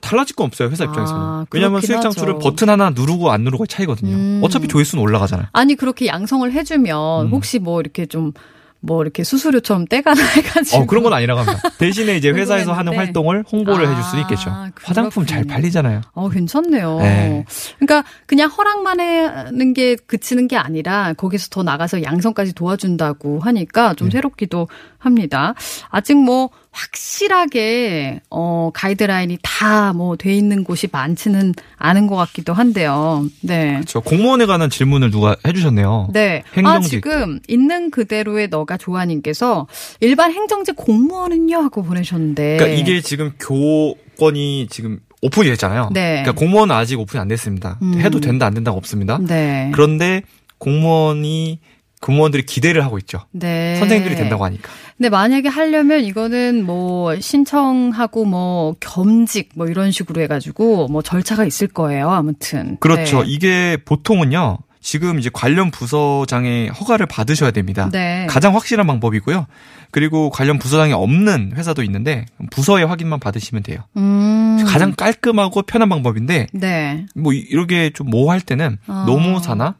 달라질 0.00 0.34
건 0.36 0.46
없어요 0.46 0.68
회사 0.70 0.84
입장에서는 0.84 1.20
아, 1.22 1.46
왜냐하면 1.52 1.80
수익 1.80 2.00
창출을 2.00 2.34
하죠. 2.36 2.38
버튼 2.40 2.68
하나 2.68 2.90
누르고 2.90 3.30
안 3.30 3.42
누르고의 3.42 3.68
차이거든요 3.68 4.14
음. 4.14 4.40
어차피 4.42 4.66
조회수는 4.68 5.02
올라가잖아요 5.02 5.48
아니 5.52 5.74
그렇게 5.76 6.06
양성을 6.06 6.50
해주면 6.52 7.26
음. 7.26 7.30
혹시 7.30 7.58
뭐 7.58 7.80
이렇게 7.80 8.06
좀뭐 8.06 9.02
이렇게 9.02 9.22
수수료처럼 9.24 9.86
떼가나 9.86 10.20
해가지고. 10.36 10.82
어 10.82 10.86
그런 10.86 11.02
건 11.04 11.12
아니라고 11.12 11.40
합니다 11.40 11.60
대신에 11.78 12.16
이제 12.16 12.30
회사에서 12.34 12.72
하는. 12.72 12.96
활동을 12.96 13.44
홍보를 13.50 13.86
아, 13.86 13.90
해줄 13.90 14.02
수는 14.04 14.22
있겠죠 14.24 14.44
그렇군요. 14.50 14.72
화장품 14.82 15.26
잘 15.26 15.44
팔리잖아요 15.44 16.00
어, 16.14 16.28
괜찮네요. 16.28 16.98
네. 17.00 17.44
그러니까 17.78 18.08
그냥 18.26 18.48
허락만 18.50 18.98
하는 19.00 19.74
게 19.74 19.96
그치는 19.96 20.48
게 20.48 20.56
아니라 20.56 21.12
거기서 21.14 21.48
더 21.50 21.62
나가서 21.62 22.02
양성까지 22.02 22.54
도와준다고 22.54 23.40
하니까 23.40 23.94
좀 23.94 24.08
네. 24.08 24.12
새롭기도 24.12 24.68
합니다. 24.98 25.54
아직 25.90 26.16
뭐 26.16 26.50
확실하게 26.76 28.20
어 28.30 28.70
가이드라인이 28.74 29.38
다 29.42 29.92
뭐 29.92 30.16
돼 30.16 30.34
있는 30.34 30.64
곳이 30.64 30.88
많지는 30.92 31.54
않은 31.76 32.06
것 32.06 32.16
같기도 32.16 32.52
한데요. 32.52 33.24
네. 33.42 33.74
그렇죠 33.74 34.00
공무원에 34.00 34.46
관한 34.46 34.68
질문을 34.70 35.10
누가 35.10 35.36
해주셨네요 35.46 36.08
네. 36.12 36.42
아, 36.46 36.56
행정직. 36.56 36.90
지금 36.90 37.40
있는 37.48 37.90
그대로의 37.90 38.48
너가 38.48 38.76
좋아님께서 38.76 39.66
일반 40.00 40.32
행정직 40.32 40.76
공무원은요 40.76 41.56
하고 41.58 41.82
보내셨는데. 41.82 42.56
그러니까 42.58 42.78
이게 42.80 43.00
지금 43.00 43.32
교권이 43.38 44.68
지금 44.70 45.00
오픈이 45.22 45.48
됐잖아요 45.50 45.90
네. 45.92 46.22
그러니까 46.22 46.32
공무원은 46.32 46.74
아직 46.74 46.98
오픈이 47.00 47.20
안 47.20 47.28
됐습니다 47.28 47.78
음. 47.82 47.98
해도 48.00 48.20
된다 48.20 48.46
안 48.46 48.54
된다가 48.54 48.76
없습니다 48.76 49.18
네. 49.20 49.70
그런데 49.74 50.22
공무원이 50.58 51.58
공무원들이 52.00 52.44
기대를 52.44 52.84
하고 52.84 52.98
있죠 52.98 53.20
네. 53.32 53.76
선생님들이 53.76 54.16
된다고 54.16 54.44
하니까 54.44 54.70
근데 54.96 55.08
만약에 55.10 55.48
하려면 55.48 56.04
이거는 56.04 56.64
뭐 56.64 57.18
신청하고 57.20 58.24
뭐 58.24 58.74
겸직 58.80 59.50
뭐 59.54 59.66
이런 59.66 59.90
식으로 59.92 60.22
해가지고 60.22 60.88
뭐 60.88 61.02
절차가 61.02 61.44
있을 61.44 61.68
거예요. 61.68 62.08
아무튼. 62.10 62.78
그렇죠. 62.80 63.22
네. 63.22 63.28
이게 63.28 63.76
보통은요. 63.84 64.56
지금 64.80 65.18
이제 65.18 65.28
관련 65.32 65.70
부서장의 65.70 66.68
허가를 66.70 67.04
받으셔야 67.06 67.50
됩니다. 67.50 67.90
네. 67.92 68.26
가장 68.30 68.54
확실한 68.54 68.86
방법이고요. 68.86 69.46
그리고 69.90 70.30
관련 70.30 70.58
부서장이 70.58 70.94
없는 70.94 71.52
회사도 71.56 71.82
있는데 71.82 72.24
부서의 72.50 72.86
확인만 72.86 73.20
받으시면 73.20 73.62
돼요. 73.64 73.80
음. 73.98 74.64
가장 74.66 74.94
깔끔하고 74.96 75.60
편한 75.62 75.90
방법인데 75.90 76.46
네. 76.54 77.04
뭐 77.14 77.34
이- 77.34 77.44
이렇게 77.50 77.90
좀 77.90 78.08
모호할 78.08 78.40
때는 78.40 78.78
어. 78.86 79.04
노무사나 79.06 79.74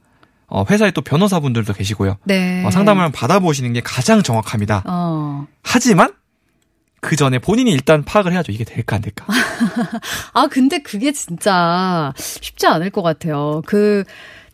어, 0.49 0.65
회사에 0.69 0.91
또 0.93 1.01
변호사분들도 1.03 1.73
계시고요. 1.73 2.19
네. 2.25 2.65
어, 2.65 2.71
상담을 2.71 3.11
받아보시는 3.13 3.73
게 3.73 3.81
가장 3.81 4.23
정확합니다. 4.23 4.85
어. 4.87 5.47
하지만 5.63 6.13
그 7.01 7.17
전에 7.17 7.39
본인이 7.39 7.71
일단 7.71 8.05
파악을 8.05 8.33
해야죠. 8.33 8.53
이게 8.53 8.65
될까 8.65 8.97
안 8.97 9.03
될까. 9.03 9.27
아 10.33 10.47
근데 10.49 10.79
그게 10.79 11.13
진짜 11.13 12.13
쉽지 12.17 12.67
않을 12.67 12.91
것 12.91 13.03
같아요. 13.03 13.63
그 13.67 14.05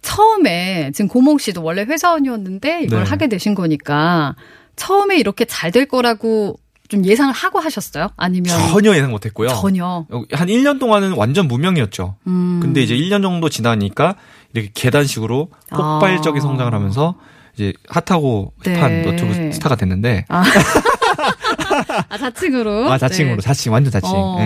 처음에 0.02 0.90
지금 0.92 1.08
고몽 1.08 1.38
씨도 1.38 1.62
원래 1.62 1.82
회사원이었는데 1.82 2.82
이걸 2.82 3.04
네. 3.04 3.08
하게 3.10 3.28
되신 3.28 3.54
거니까 3.54 4.34
처음에 4.76 5.16
이렇게 5.18 5.44
잘 5.44 5.70
될 5.70 5.86
거라고 5.86 6.58
좀 6.92 7.06
예상을 7.06 7.32
하고 7.32 7.58
하셨어요? 7.58 8.08
아니면 8.18 8.54
전혀 8.70 8.94
예상 8.94 9.10
못했고요. 9.10 9.48
전혀. 9.48 10.04
어, 10.10 10.22
한 10.32 10.48
1년 10.48 10.78
동안은 10.78 11.12
완전 11.12 11.48
무명이었죠. 11.48 12.16
음. 12.26 12.60
근데 12.62 12.82
이제 12.82 12.94
1년 12.94 13.22
정도 13.22 13.48
지나니까 13.48 14.16
이렇게 14.52 14.70
계단식으로 14.74 15.48
폭발적인 15.70 16.42
아. 16.42 16.44
성장을 16.44 16.74
하면서 16.74 17.14
이제 17.54 17.72
핫하고 17.88 18.52
힙한 18.62 18.90
네. 18.90 19.10
너튜브 19.10 19.52
스타가 19.54 19.74
됐는데 19.76 20.26
아, 20.28 20.44
아 22.10 22.18
자칭으로. 22.18 22.92
아 22.92 22.98
자칭으로 22.98 23.36
네. 23.36 23.40
자칭 23.42 23.72
완전 23.72 23.90
자칭. 23.90 24.10
어. 24.14 24.36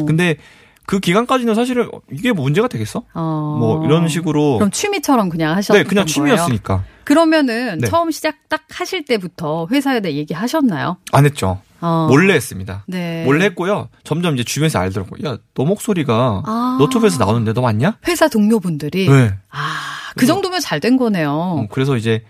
예. 0.00 0.04
근데 0.04 0.36
그 0.84 1.00
기간까지는 1.00 1.54
사실은 1.54 1.88
이게 2.12 2.32
뭐 2.32 2.44
문제가 2.44 2.68
되겠어? 2.68 3.02
어. 3.14 3.56
뭐 3.58 3.82
이런 3.86 4.08
식으로 4.08 4.58
그럼 4.58 4.70
취미처럼 4.70 5.30
그냥 5.30 5.56
하셨던 5.56 5.82
네 5.82 5.88
그냥 5.88 6.04
거예요? 6.04 6.12
취미였으니까 6.12 6.84
그러면은 7.04 7.78
네. 7.78 7.88
처음 7.88 8.10
시작 8.10 8.36
딱 8.50 8.64
하실 8.70 9.06
때부터 9.06 9.68
회사에 9.70 10.00
대해 10.00 10.16
얘기하셨나요? 10.16 10.98
안 11.12 11.24
했죠. 11.24 11.62
어. 11.84 12.06
몰래 12.08 12.34
했습니다. 12.34 12.84
네. 12.86 13.24
몰래 13.24 13.44
했고요. 13.46 13.88
점점 14.04 14.34
이제 14.34 14.42
주변에서 14.44 14.78
알더라고. 14.78 15.16
야, 15.26 15.36
너 15.54 15.64
목소리가 15.64 16.42
아. 16.46 16.76
너튜브에서 16.80 17.18
나오는데 17.18 17.52
너 17.52 17.60
맞냐? 17.60 17.98
회사 18.08 18.26
동료분들이 18.28 19.08
네. 19.08 19.34
아, 19.50 19.58
그 20.16 20.24
정도면 20.26 20.60
잘 20.60 20.80
된 20.80 20.96
거네요. 20.96 21.30
어, 21.30 21.66
그래서 21.70 21.96
이제 21.96 22.24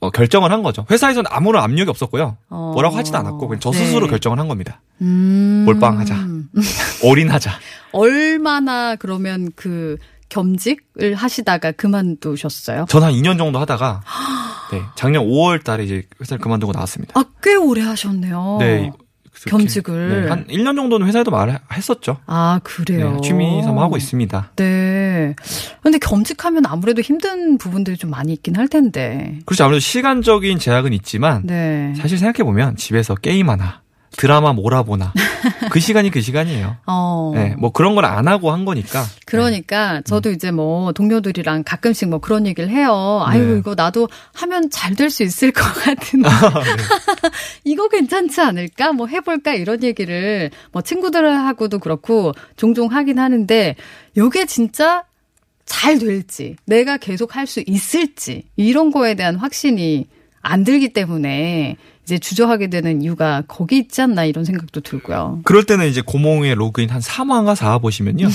어, 0.00 0.10
결정을 0.10 0.52
한 0.52 0.62
거죠. 0.62 0.84
회사에서는 0.90 1.28
아무런 1.32 1.62
압력이 1.64 1.88
없었고요. 1.90 2.36
어. 2.50 2.70
뭐라고 2.74 2.96
하지도 2.96 3.18
않았고 3.18 3.48
그냥 3.48 3.60
저 3.60 3.70
네. 3.70 3.78
스스로 3.78 4.06
결정을 4.06 4.38
한 4.38 4.46
겁니다. 4.48 4.80
음. 5.00 5.62
몰빵하자. 5.66 6.14
올인하자. 7.04 7.50
얼마나 7.92 8.96
그러면 8.96 9.50
그 9.56 9.96
겸직을 10.28 11.14
하시다가 11.14 11.72
그만두셨어요? 11.72 12.86
전 12.88 13.02
한 13.02 13.12
2년 13.12 13.38
정도 13.38 13.58
하다가 13.58 14.02
네, 14.72 14.82
작년 14.96 15.24
5월 15.24 15.64
달에 15.64 15.84
이제 15.84 16.02
회사를 16.20 16.40
그만두고 16.40 16.72
나왔습니다. 16.72 17.18
아, 17.18 17.24
꽤 17.42 17.54
오래 17.54 17.80
하셨네요. 17.82 18.56
네. 18.60 18.90
겸직을. 19.46 20.22
네, 20.24 20.28
한 20.28 20.46
1년 20.48 20.74
정도는 20.74 21.06
회사에도 21.06 21.30
말했었죠. 21.30 22.18
아, 22.26 22.58
그래요. 22.64 23.12
네, 23.12 23.20
취미 23.22 23.62
삼아 23.62 23.80
하고 23.82 23.96
있습니다. 23.96 24.50
네. 24.56 25.36
근데 25.80 25.98
겸직하면 25.98 26.66
아무래도 26.66 27.00
힘든 27.02 27.56
부분들이 27.56 27.96
좀 27.96 28.10
많이 28.10 28.32
있긴 28.32 28.56
할 28.56 28.66
텐데. 28.66 29.38
그렇죠. 29.46 29.62
아무래도 29.64 29.78
시간적인 29.80 30.58
제약은 30.58 30.92
있지만 30.92 31.42
네. 31.46 31.94
사실 31.96 32.18
생각해 32.18 32.42
보면 32.44 32.74
집에서 32.76 33.14
게임 33.14 33.48
하나, 33.48 33.80
드라마 34.18 34.52
몰아보나 34.52 35.12
그 35.70 35.80
시간이 35.80 36.10
그 36.10 36.20
시간이에요. 36.20 36.76
어. 36.86 37.32
네, 37.34 37.54
뭐 37.58 37.70
그런 37.72 37.94
걸 37.94 38.04
안 38.04 38.26
하고 38.28 38.50
한 38.52 38.64
거니까. 38.64 39.04
그러니까 39.26 40.00
저도 40.02 40.30
이제 40.30 40.50
뭐 40.50 40.92
동료들이랑 40.92 41.62
가끔씩 41.64 42.08
뭐 42.08 42.18
그런 42.18 42.46
얘기를 42.46 42.68
해요. 42.68 43.22
아유 43.24 43.52
네. 43.54 43.58
이거 43.58 43.74
나도 43.74 44.08
하면 44.34 44.68
잘 44.70 44.94
될 44.96 45.08
수 45.10 45.22
있을 45.22 45.52
것 45.52 45.62
같은데 45.62 46.28
이거 47.64 47.88
괜찮지 47.88 48.40
않을까? 48.40 48.92
뭐 48.92 49.06
해볼까 49.06 49.54
이런 49.54 49.82
얘기를 49.82 50.50
뭐 50.72 50.82
친구들하고도 50.82 51.78
그렇고 51.78 52.32
종종 52.56 52.92
하긴 52.92 53.18
하는데 53.18 53.76
요게 54.16 54.46
진짜 54.46 55.04
잘 55.66 55.98
될지 55.98 56.56
내가 56.64 56.96
계속 56.96 57.36
할 57.36 57.46
수 57.46 57.62
있을지 57.66 58.44
이런 58.56 58.90
거에 58.90 59.14
대한 59.14 59.36
확신이 59.36 60.06
안 60.40 60.64
들기 60.64 60.92
때문에 60.92 61.76
이제 62.08 62.18
주저하게 62.18 62.68
되는 62.68 63.02
이유가 63.02 63.42
거기 63.46 63.76
있지 63.76 64.00
않나 64.00 64.24
이런 64.24 64.46
생각도 64.46 64.80
들고요. 64.80 65.40
그럴 65.44 65.64
때는 65.64 65.88
이제 65.88 66.00
고몽의 66.00 66.54
로그인 66.54 66.88
한 66.88 67.02
3화가 67.02 67.54
4화 67.54 67.82
보시면요. 67.82 68.28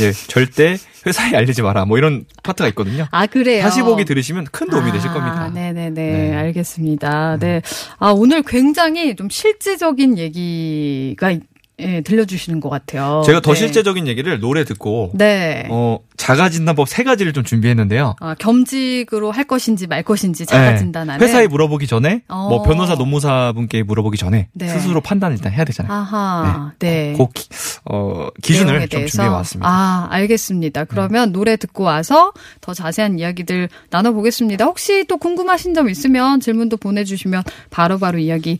예, 0.00 0.12
절대 0.12 0.76
회사에 1.06 1.34
알리지 1.34 1.62
마라. 1.62 1.86
뭐 1.86 1.96
이런 1.96 2.26
파트가 2.42 2.68
있거든요. 2.68 3.06
아 3.10 3.24
그래요. 3.24 3.62
다시 3.62 3.80
보기 3.80 4.04
들으시면 4.04 4.44
큰 4.52 4.68
도움이 4.68 4.92
되실 4.92 5.08
아, 5.08 5.14
겁니다. 5.14 5.48
네네네. 5.54 5.90
네. 5.90 6.34
알겠습니다. 6.34 7.38
네. 7.38 7.62
아, 7.98 8.10
오늘 8.10 8.42
굉장히 8.42 9.16
좀 9.16 9.30
실질적인 9.30 10.18
얘기가 10.18 11.32
예, 11.80 12.02
들려주시는 12.02 12.60
것 12.60 12.68
같아요. 12.68 13.22
제가 13.24 13.40
더 13.40 13.52
네. 13.52 13.58
실제적인 13.58 14.06
얘기를 14.06 14.38
노래 14.38 14.64
듣고 14.64 15.12
네. 15.14 15.66
어 15.70 15.98
자가진단법 16.16 16.88
세 16.88 17.02
가지를 17.02 17.32
좀 17.32 17.44
준비했는데요. 17.44 18.16
아, 18.20 18.34
겸직으로 18.38 19.30
할 19.30 19.44
것인지 19.44 19.86
말 19.86 20.02
것인지 20.02 20.46
자가 20.46 20.76
진단하는. 20.76 21.18
네. 21.18 21.26
회사에 21.26 21.46
물어보기 21.48 21.86
전에 21.86 22.22
어. 22.28 22.48
뭐 22.48 22.62
변호사 22.62 22.94
노무사분께 22.94 23.82
물어보기 23.82 24.16
전에 24.16 24.48
네. 24.52 24.68
스스로 24.68 25.00
판단 25.00 25.32
을 25.32 25.36
일단 25.36 25.52
해야 25.52 25.64
되잖아요. 25.64 25.92
아하. 25.92 26.72
네. 26.78 27.14
그 27.16 27.26
기, 27.34 27.48
어, 27.84 28.28
기준을 28.42 28.88
좀? 28.88 29.06
준비해 29.06 29.28
왔습니다. 29.28 29.68
아, 29.68 30.06
알겠습니다. 30.10 30.84
그러면 30.84 31.32
노래 31.32 31.56
듣고 31.56 31.84
와서 31.84 32.32
더 32.60 32.74
자세한 32.74 33.18
이야기들 33.18 33.68
나눠 33.90 34.12
보겠습니다. 34.12 34.64
혹시 34.64 35.04
또 35.08 35.16
궁금하신 35.18 35.74
점 35.74 35.90
있으면 35.90 36.40
질문도 36.40 36.76
보내 36.76 37.04
주시면 37.04 37.42
바로바로 37.70 38.18
이야기 38.18 38.58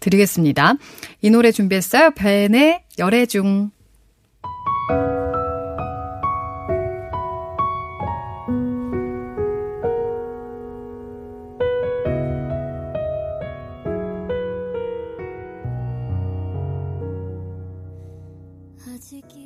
드리겠습니다. 0.00 0.74
이 1.22 1.30
노래 1.30 1.50
준비했어요. 1.52 2.12
벤의 2.12 2.82
열애중. 2.98 3.70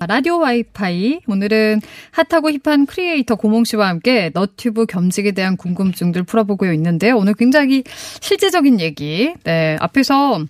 라디오 0.06 0.38
와이파이 0.38 1.20
오늘은 1.26 1.80
핫하고 2.10 2.50
힙한 2.50 2.86
크리에이터 2.86 3.36
고몽 3.36 3.64
씨와 3.64 3.88
함께 3.88 4.30
너튜브 4.34 4.86
겸직에 4.86 5.32
대한 5.32 5.56
궁금증들 5.56 6.22
풀어보고 6.24 6.72
있는데요. 6.72 7.16
오늘 7.16 7.34
굉장히 7.34 7.84
실제적인 8.20 8.80
얘기. 8.80 9.34
네, 9.44 9.76
앞에서 9.80 10.44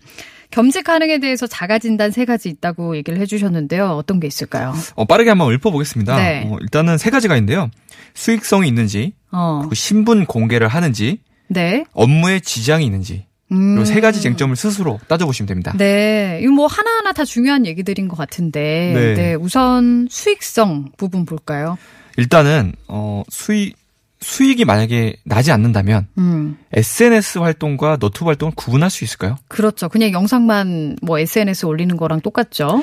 겸직 0.50 0.84
가능에 0.84 1.18
대해서 1.18 1.48
자가 1.48 1.80
진단 1.80 2.12
세 2.12 2.24
가지 2.24 2.48
있다고 2.48 2.96
얘기를 2.96 3.18
해주셨는데요. 3.20 3.86
어떤 3.88 4.20
게 4.20 4.28
있을까요? 4.28 4.72
어, 4.94 5.04
빠르게 5.04 5.30
한번 5.30 5.52
읊어보겠습니다. 5.52 6.16
네. 6.16 6.48
어, 6.48 6.58
일단은 6.60 6.96
세 6.96 7.10
가지가 7.10 7.34
있는데요. 7.36 7.70
수익성이 8.14 8.68
있는지, 8.68 9.14
어, 9.32 9.58
그리고 9.62 9.74
신분 9.74 10.26
공개를 10.26 10.68
하는지, 10.68 11.18
네. 11.48 11.84
업무에 11.92 12.38
지장이 12.38 12.86
있는지, 12.86 13.26
음. 13.52 13.80
이세 13.80 14.00
가지 14.00 14.20
쟁점을 14.20 14.54
스스로 14.56 14.98
따져보시면 15.08 15.46
됩니다. 15.46 15.74
네, 15.76 16.40
이거 16.42 16.52
뭐 16.52 16.66
하나하나 16.66 17.12
다 17.12 17.24
중요한 17.24 17.66
얘기들인 17.66 18.08
것 18.08 18.16
같은데, 18.16 18.92
네. 18.94 19.14
네, 19.14 19.34
우선 19.34 20.08
수익성 20.10 20.92
부분 20.96 21.24
볼까요? 21.24 21.76
일단은 22.16 22.72
어, 22.88 23.22
수익 23.28 23.76
수익이 24.20 24.64
만약에 24.64 25.16
나지 25.24 25.52
않는다면 25.52 26.06
음, 26.16 26.56
SNS 26.72 27.38
활동과 27.38 27.98
너튜브 28.00 28.26
활동을 28.26 28.54
구분할 28.56 28.88
수 28.88 29.04
있을까요? 29.04 29.36
그렇죠. 29.48 29.90
그냥 29.90 30.12
영상만 30.12 30.96
뭐 31.02 31.18
SNS 31.18 31.66
올리는 31.66 31.94
거랑 31.96 32.22
똑같죠. 32.22 32.82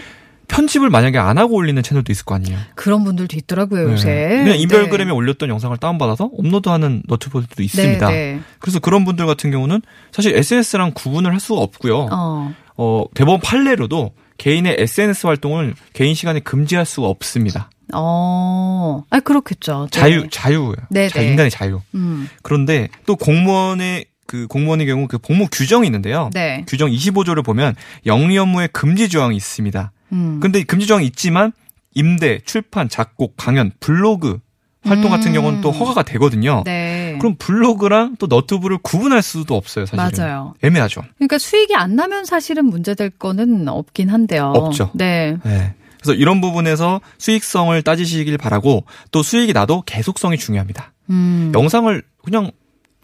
편집을 0.51 0.89
만약에 0.89 1.17
안 1.17 1.37
하고 1.37 1.55
올리는 1.55 1.81
채널도 1.81 2.11
있을 2.11 2.25
거 2.25 2.35
아니에요. 2.35 2.59
그런 2.75 3.05
분들도 3.05 3.37
있더라고요, 3.37 3.91
요새. 3.91 4.09
네. 4.09 4.43
그냥 4.43 4.59
인별그램에 4.59 5.09
올렸던 5.09 5.47
영상을 5.47 5.75
다운받아서 5.77 6.29
업로드하는 6.37 7.03
너튜버들도 7.07 7.63
있습니다. 7.63 8.07
네, 8.09 8.13
네. 8.13 8.39
그래서 8.59 8.79
그런 8.79 9.05
분들 9.05 9.25
같은 9.25 9.49
경우는 9.49 9.81
사실 10.11 10.35
SNS랑 10.35 10.91
구분을 10.93 11.31
할 11.31 11.39
수가 11.39 11.61
없고요. 11.61 12.09
어. 12.11 12.53
어, 12.75 13.05
대법원 13.13 13.39
판례로도 13.39 14.11
개인의 14.37 14.75
SNS 14.77 15.27
활동을 15.27 15.73
개인 15.93 16.15
시간에 16.15 16.41
금지할 16.41 16.85
수가 16.85 17.07
없습니다. 17.07 17.69
어, 17.93 19.03
아, 19.09 19.19
그렇겠죠. 19.21 19.87
네. 19.89 19.99
자유, 19.99 20.27
자유예요. 20.29 20.75
네, 20.89 21.07
자, 21.07 21.21
네. 21.21 21.29
인간의 21.29 21.49
자유. 21.49 21.79
음, 21.95 22.27
그런데 22.41 22.89
또 23.05 23.15
공무원의 23.15 24.05
그 24.27 24.47
공무원의 24.47 24.85
경우 24.87 25.07
그 25.07 25.17
복무 25.17 25.47
규정이 25.49 25.87
있는데요. 25.87 26.29
네. 26.33 26.65
규정 26.67 26.89
25조를 26.89 27.43
보면 27.43 27.75
영리 28.05 28.37
업무의 28.37 28.69
금지 28.73 29.07
조항이 29.07 29.35
있습니다. 29.37 29.91
음. 30.11 30.39
근데 30.41 30.63
금지 30.63 30.87
조항이 30.87 31.05
있지만 31.07 31.51
임대, 31.93 32.39
출판, 32.45 32.89
작곡, 32.89 33.35
강연, 33.37 33.71
블로그 33.79 34.39
활동 34.83 35.11
같은 35.11 35.27
음. 35.27 35.33
경우는 35.33 35.61
또 35.61 35.71
허가가 35.71 36.01
되거든요. 36.03 36.63
네. 36.65 37.17
그럼 37.19 37.35
블로그랑 37.37 38.15
또 38.17 38.25
너튜브를 38.27 38.79
구분할 38.81 39.21
수도 39.21 39.55
없어요, 39.55 39.85
사실은. 39.85 40.23
맞아요. 40.25 40.53
애매하죠. 40.63 41.03
그러니까 41.17 41.37
수익이 41.37 41.75
안 41.75 41.95
나면 41.95 42.25
사실은 42.25 42.65
문제될 42.65 43.11
거는 43.11 43.67
없긴 43.67 44.09
한데요. 44.09 44.51
없죠. 44.55 44.91
네. 44.95 45.37
네. 45.43 45.75
그래서 46.01 46.13
이런 46.15 46.41
부분에서 46.41 46.99
수익성을 47.19 47.79
따지시길 47.83 48.37
바라고 48.39 48.85
또 49.11 49.21
수익이 49.21 49.53
나도 49.53 49.83
계속성이 49.85 50.37
중요합니다. 50.37 50.93
음. 51.11 51.51
영상을 51.53 52.01
그냥 52.23 52.49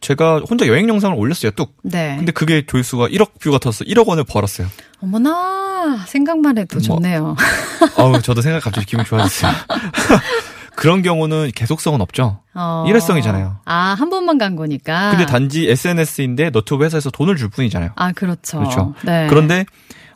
제가 0.01 0.42
혼자 0.50 0.68
여행 0.68 0.88
영상을 0.88 1.18
올렸어요, 1.18 1.51
뚝. 1.51 1.75
네. 1.84 2.16
근데 2.18 2.32
그게 2.32 2.66
조회수가 2.66 3.08
1억 3.08 3.39
뷰가 3.39 3.60
터서 3.60 3.84
1억 3.86 4.08
원을 4.08 4.24
벌었어요. 4.24 4.68
어머나, 5.01 6.06
생각만 6.08 6.58
해도 6.58 6.75
뭐, 6.75 6.82
좋네요. 6.82 7.36
아우, 7.98 8.22
저도 8.22 8.42
생각 8.42 8.63
갑자기 8.63 8.86
기분 8.86 9.06
좋아졌어요. 9.06 9.51
그런 10.76 11.02
경우는 11.02 11.52
계속성은 11.56 12.02
없죠. 12.02 12.39
어. 12.54 12.86
일회성이잖아요. 12.88 13.58
아, 13.65 13.95
한 13.98 14.10
번만 14.12 14.38
간 14.38 14.56
거니까. 14.56 15.10
근데 15.10 15.26
단지 15.26 15.67
SNS인데 15.67 16.52
너튜브 16.52 16.86
회사에서 16.86 17.10
돈을 17.10 17.36
줄 17.36 17.50
뿐이잖아요. 17.50 17.91
아, 17.95 18.12
그렇죠. 18.12 18.60
그렇죠. 18.60 18.93
네. 19.04 19.26
그런데 19.28 19.65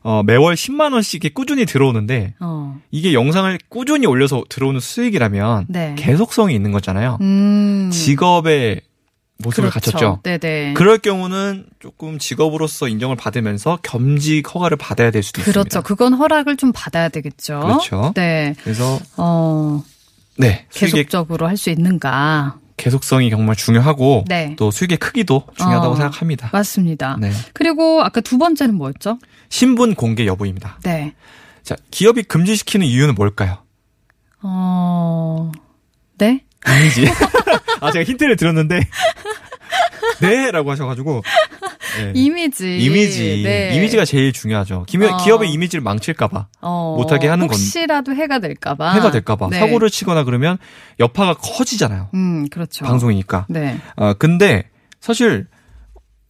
어, 0.04 0.22
매월 0.24 0.54
10만 0.54 0.94
원씩 0.94 1.34
꾸준히 1.34 1.66
들어오는데 1.66 2.36
어. 2.40 2.80
이게 2.92 3.14
영상을 3.14 3.58
꾸준히 3.70 4.06
올려서 4.06 4.44
들어오는 4.50 4.80
수익이라면 4.80 5.66
네. 5.70 5.96
계속성이 5.98 6.54
있는 6.54 6.72
거잖아요. 6.72 7.18
음. 7.22 7.90
직업의 7.92 8.82
모습을 9.44 9.70
그렇죠. 9.70 9.92
갖췄죠. 9.92 10.20
네네. 10.24 10.74
그럴 10.74 10.98
경우는 10.98 11.66
조금 11.80 12.20
직업으로서 12.20 12.88
인정을 12.88 13.16
받으면서 13.16 13.80
겸직 13.84 14.54
허가를 14.54 14.78
받아야 14.78 15.12
될 15.12 15.24
수도 15.24 15.42
그렇죠. 15.42 15.60
있습니다. 15.62 15.82
그건 15.82 16.14
허락을 16.14 16.58
좀 16.58 16.72
받아야 16.74 17.10
되겠죠. 17.10 17.60
그렇죠. 17.60 18.14
네. 18.16 18.56
그래서 18.64 19.00
어, 19.18 19.84
네 20.38 20.66
계속적으로 20.72 21.48
할 21.48 21.58
수 21.58 21.70
있는가. 21.70 22.58
계속성이 22.78 23.30
정말 23.30 23.56
중요하고 23.56 24.26
네. 24.28 24.56
또 24.58 24.72
수익의 24.72 24.98
크기도 24.98 25.44
중요하다고 25.56 25.94
어, 25.94 25.96
생각합니다. 25.98 26.50
맞습니다. 26.52 27.18
네. 27.20 27.32
그리고 27.54 28.02
아까 28.04 28.22
두 28.22 28.40
번째는 28.40 28.74
뭐였죠? 28.74 29.20
신분 29.50 29.94
공개 29.94 30.26
여부입니다. 30.26 30.80
네. 30.84 31.14
자, 31.62 31.76
기업이 31.92 32.24
금지시키는 32.24 32.88
이유는 32.88 33.14
뭘까요? 33.14 33.60
어, 34.42 35.52
네? 36.18 36.44
이미지. 36.68 37.06
아, 37.82 37.92
제가 37.92 38.04
힌트를 38.04 38.36
드렸는데 38.36 38.80
네 40.22 40.52
라고 40.52 40.72
하셔가지고 40.72 41.24
네. 41.98 42.12
이미지. 42.16 42.78
이미지. 42.80 43.42
네. 43.44 43.76
이미지가 43.76 44.06
제일 44.06 44.32
중요하죠. 44.32 44.86
기, 44.88 44.98
어. 44.98 45.18
기업의 45.18 45.50
이미지를 45.52 45.82
망칠까봐 45.84 46.48
어, 46.62 46.96
못하게 46.98 47.28
하는 47.28 47.48
건- 47.48 47.56
혹시라도 47.58 48.14
해가 48.14 48.40
될까봐. 48.40 48.94
해가 48.94 49.12
될까봐 49.12 49.50
네. 49.50 49.60
사고를 49.60 49.90
치거나 49.90 50.24
그러면 50.24 50.58
여파가 51.00 51.34
커지잖아요. 51.36 52.10
음, 52.14 52.48
그렇죠. 52.50 52.86
방송이니까. 52.86 53.48
네. 53.50 53.80
아 53.96 54.14
근데 54.14 54.70
사실 55.00 55.48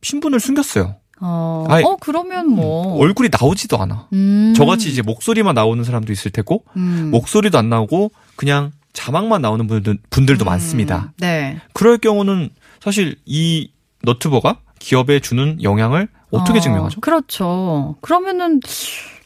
신분을 0.01 0.39
숨겼어요. 0.39 0.95
어, 1.23 1.65
아이, 1.69 1.83
어 1.83 1.97
그러면 1.99 2.49
뭐. 2.49 2.97
얼굴이 2.97 3.29
나오지도 3.31 3.77
않아. 3.79 4.07
음. 4.13 4.53
저같이 4.55 4.89
이제 4.89 5.01
목소리만 5.03 5.53
나오는 5.53 5.83
사람도 5.83 6.11
있을 6.11 6.31
테고 6.31 6.63
음. 6.77 7.09
목소리도 7.11 7.57
안 7.59 7.69
나오고 7.69 8.11
그냥 8.35 8.71
자막만 8.93 9.41
나오는 9.41 9.67
분들, 9.67 9.97
분들도 10.09 10.43
음, 10.43 10.47
많습니다. 10.47 11.13
네. 11.17 11.59
그럴 11.73 11.97
경우는 11.97 12.49
사실 12.79 13.15
이 13.25 13.71
너튜버가 14.03 14.59
기업에 14.79 15.19
주는 15.19 15.61
영향을 15.61 16.07
어떻게 16.31 16.59
어, 16.59 16.61
증명하죠? 16.61 17.01
그렇죠. 17.01 17.95
그러면은 18.01 18.59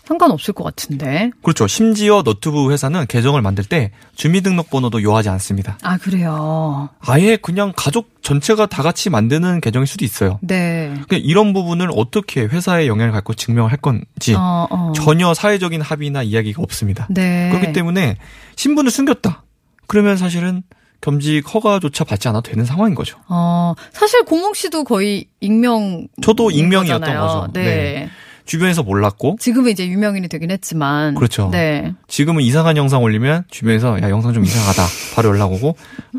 상관없을 0.05 0.53
것 0.53 0.63
같은데. 0.63 1.31
그렇죠. 1.41 1.67
심지어 1.67 2.21
너튜브 2.23 2.71
회사는 2.71 3.07
계정을 3.07 3.41
만들 3.41 3.63
때 3.63 3.91
주민등록번호도 4.15 5.01
요하지 5.01 5.29
않습니다. 5.29 5.77
아, 5.81 5.97
그래요. 5.97 6.89
아예 6.99 7.37
그냥 7.37 7.73
가족 7.75 8.21
전체가 8.21 8.67
다 8.67 8.83
같이 8.83 9.09
만드는 9.09 9.61
계정일 9.61 9.87
수도 9.87 10.05
있어요. 10.05 10.39
네. 10.41 10.89
그러니까 10.89 11.17
이런 11.17 11.53
부분을 11.53 11.89
어떻게 11.95 12.41
회사에 12.41 12.87
영향을 12.87 13.11
갖고 13.11 13.33
증명할 13.33 13.77
건지 13.77 14.35
어, 14.35 14.67
어. 14.69 14.93
전혀 14.95 15.33
사회적인 15.33 15.81
합의나 15.81 16.21
이야기가 16.21 16.61
없습니다. 16.61 17.07
네. 17.09 17.49
그렇기 17.51 17.73
때문에 17.73 18.17
신분을 18.55 18.91
숨겼다. 18.91 19.44
그러면 19.87 20.17
사실은 20.17 20.63
겸직 21.01 21.43
허가조차 21.53 22.03
받지 22.03 22.27
않아도 22.27 22.49
되는 22.49 22.65
상황인 22.65 22.95
거죠. 22.95 23.17
어, 23.27 23.73
사실 23.91 24.23
공홍 24.23 24.53
씨도 24.53 24.83
거의 24.85 25.25
익명. 25.39 26.07
저도 26.21 26.51
익명이었던 26.51 26.99
거잖아요. 26.99 27.21
거죠. 27.21 27.53
네. 27.53 27.63
네. 27.63 28.09
주변에서 28.45 28.83
몰랐고 28.83 29.37
지금은 29.39 29.71
이제 29.71 29.87
유명인이 29.87 30.27
되긴 30.27 30.51
했지만. 30.51 31.15
그렇죠. 31.15 31.49
네. 31.51 31.93
지금은 32.07 32.43
이상한 32.43 32.77
영상 32.77 33.03
올리면 33.03 33.45
주변에서 33.49 34.01
야 34.01 34.09
영상 34.09 34.33
좀 34.33 34.43
이상하다 34.43 34.83
바로 35.15 35.29
연락 35.29 35.51
오고 35.51 35.75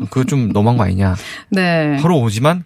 그거 0.09 0.23
좀 0.25 0.51
너무한 0.51 0.77
거 0.77 0.83
아니냐 0.83 1.15
네. 1.49 1.97
바로 2.01 2.19
오지만 2.19 2.63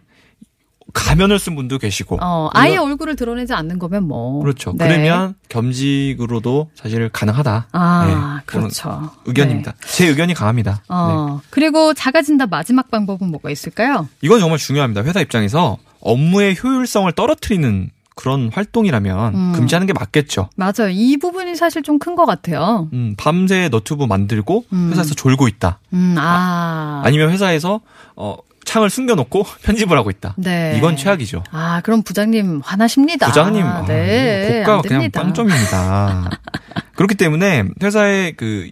가면을 0.94 1.40
쓴 1.40 1.56
분도 1.56 1.78
계시고 1.78 2.18
어, 2.22 2.50
아예 2.54 2.74
이런- 2.74 2.86
얼굴을 2.88 3.16
드러내지 3.16 3.54
않는 3.54 3.80
거면 3.80 4.08
뭐. 4.08 4.42
그렇죠. 4.42 4.74
네. 4.78 4.88
그러면 4.88 5.36
겸직으로도 5.50 6.70
사실 6.76 7.10
가능하다. 7.10 7.68
아, 7.72 8.06
네, 8.40 8.44
그렇죠. 8.46 9.10
의견입니다. 9.26 9.72
네. 9.72 9.78
제 9.88 10.08
의견이 10.08 10.34
강합니다. 10.34 10.72
네. 10.82 10.86
어, 10.90 11.42
그리고 11.50 11.94
작아진다 11.94 12.48
마지막 12.48 12.90
방법은 12.92 13.30
뭐가 13.32 13.50
있을까요? 13.50 14.08
이건 14.22 14.40
정말 14.40 14.58
중요합니다. 14.58 15.04
회사 15.04 15.20
입장에서 15.22 15.78
업무의 16.02 16.58
효율성을 16.62 17.12
떨어뜨리는 17.14 17.90
그런 18.14 18.52
활동이라면 18.54 19.34
음. 19.36 19.52
금지하는 19.54 19.88
게 19.88 19.94
맞겠죠. 19.94 20.50
맞아요. 20.56 20.90
이 20.92 21.18
부분이 21.18 21.56
사실 21.56 21.82
좀 21.82 21.98
큰 21.98 22.16
것 22.16 22.26
같아요. 22.26 22.90
음, 22.94 23.16
밤새 23.18 23.70
너튜브 23.70 24.04
만들고 24.06 24.66
음. 24.74 24.90
회사에서 24.92 25.16
졸고 25.16 25.48
있다. 25.48 25.80
음, 25.94 26.16
아. 26.18 27.02
아니면 27.06 27.30
회사에서 27.32 27.80
어, 28.16 28.38
창을 28.72 28.90
숨겨놓고 28.90 29.44
편집을 29.64 29.98
하고 29.98 30.10
있다. 30.10 30.34
네. 30.38 30.76
이건 30.78 30.96
최악이죠. 30.96 31.44
아, 31.52 31.82
그럼 31.82 32.04
부장님 32.04 32.62
화나십니다. 32.64 33.28
부장님, 33.28 33.66
아, 33.66 33.80
아, 33.80 33.86
네. 33.86 34.64
고가 34.66 34.76
안 34.78 34.82
그냥. 34.82 35.12
빵점입니다. 35.12 36.30
그렇기 36.96 37.16
때문에 37.16 37.66
회사에 37.84 38.32
그 38.32 38.70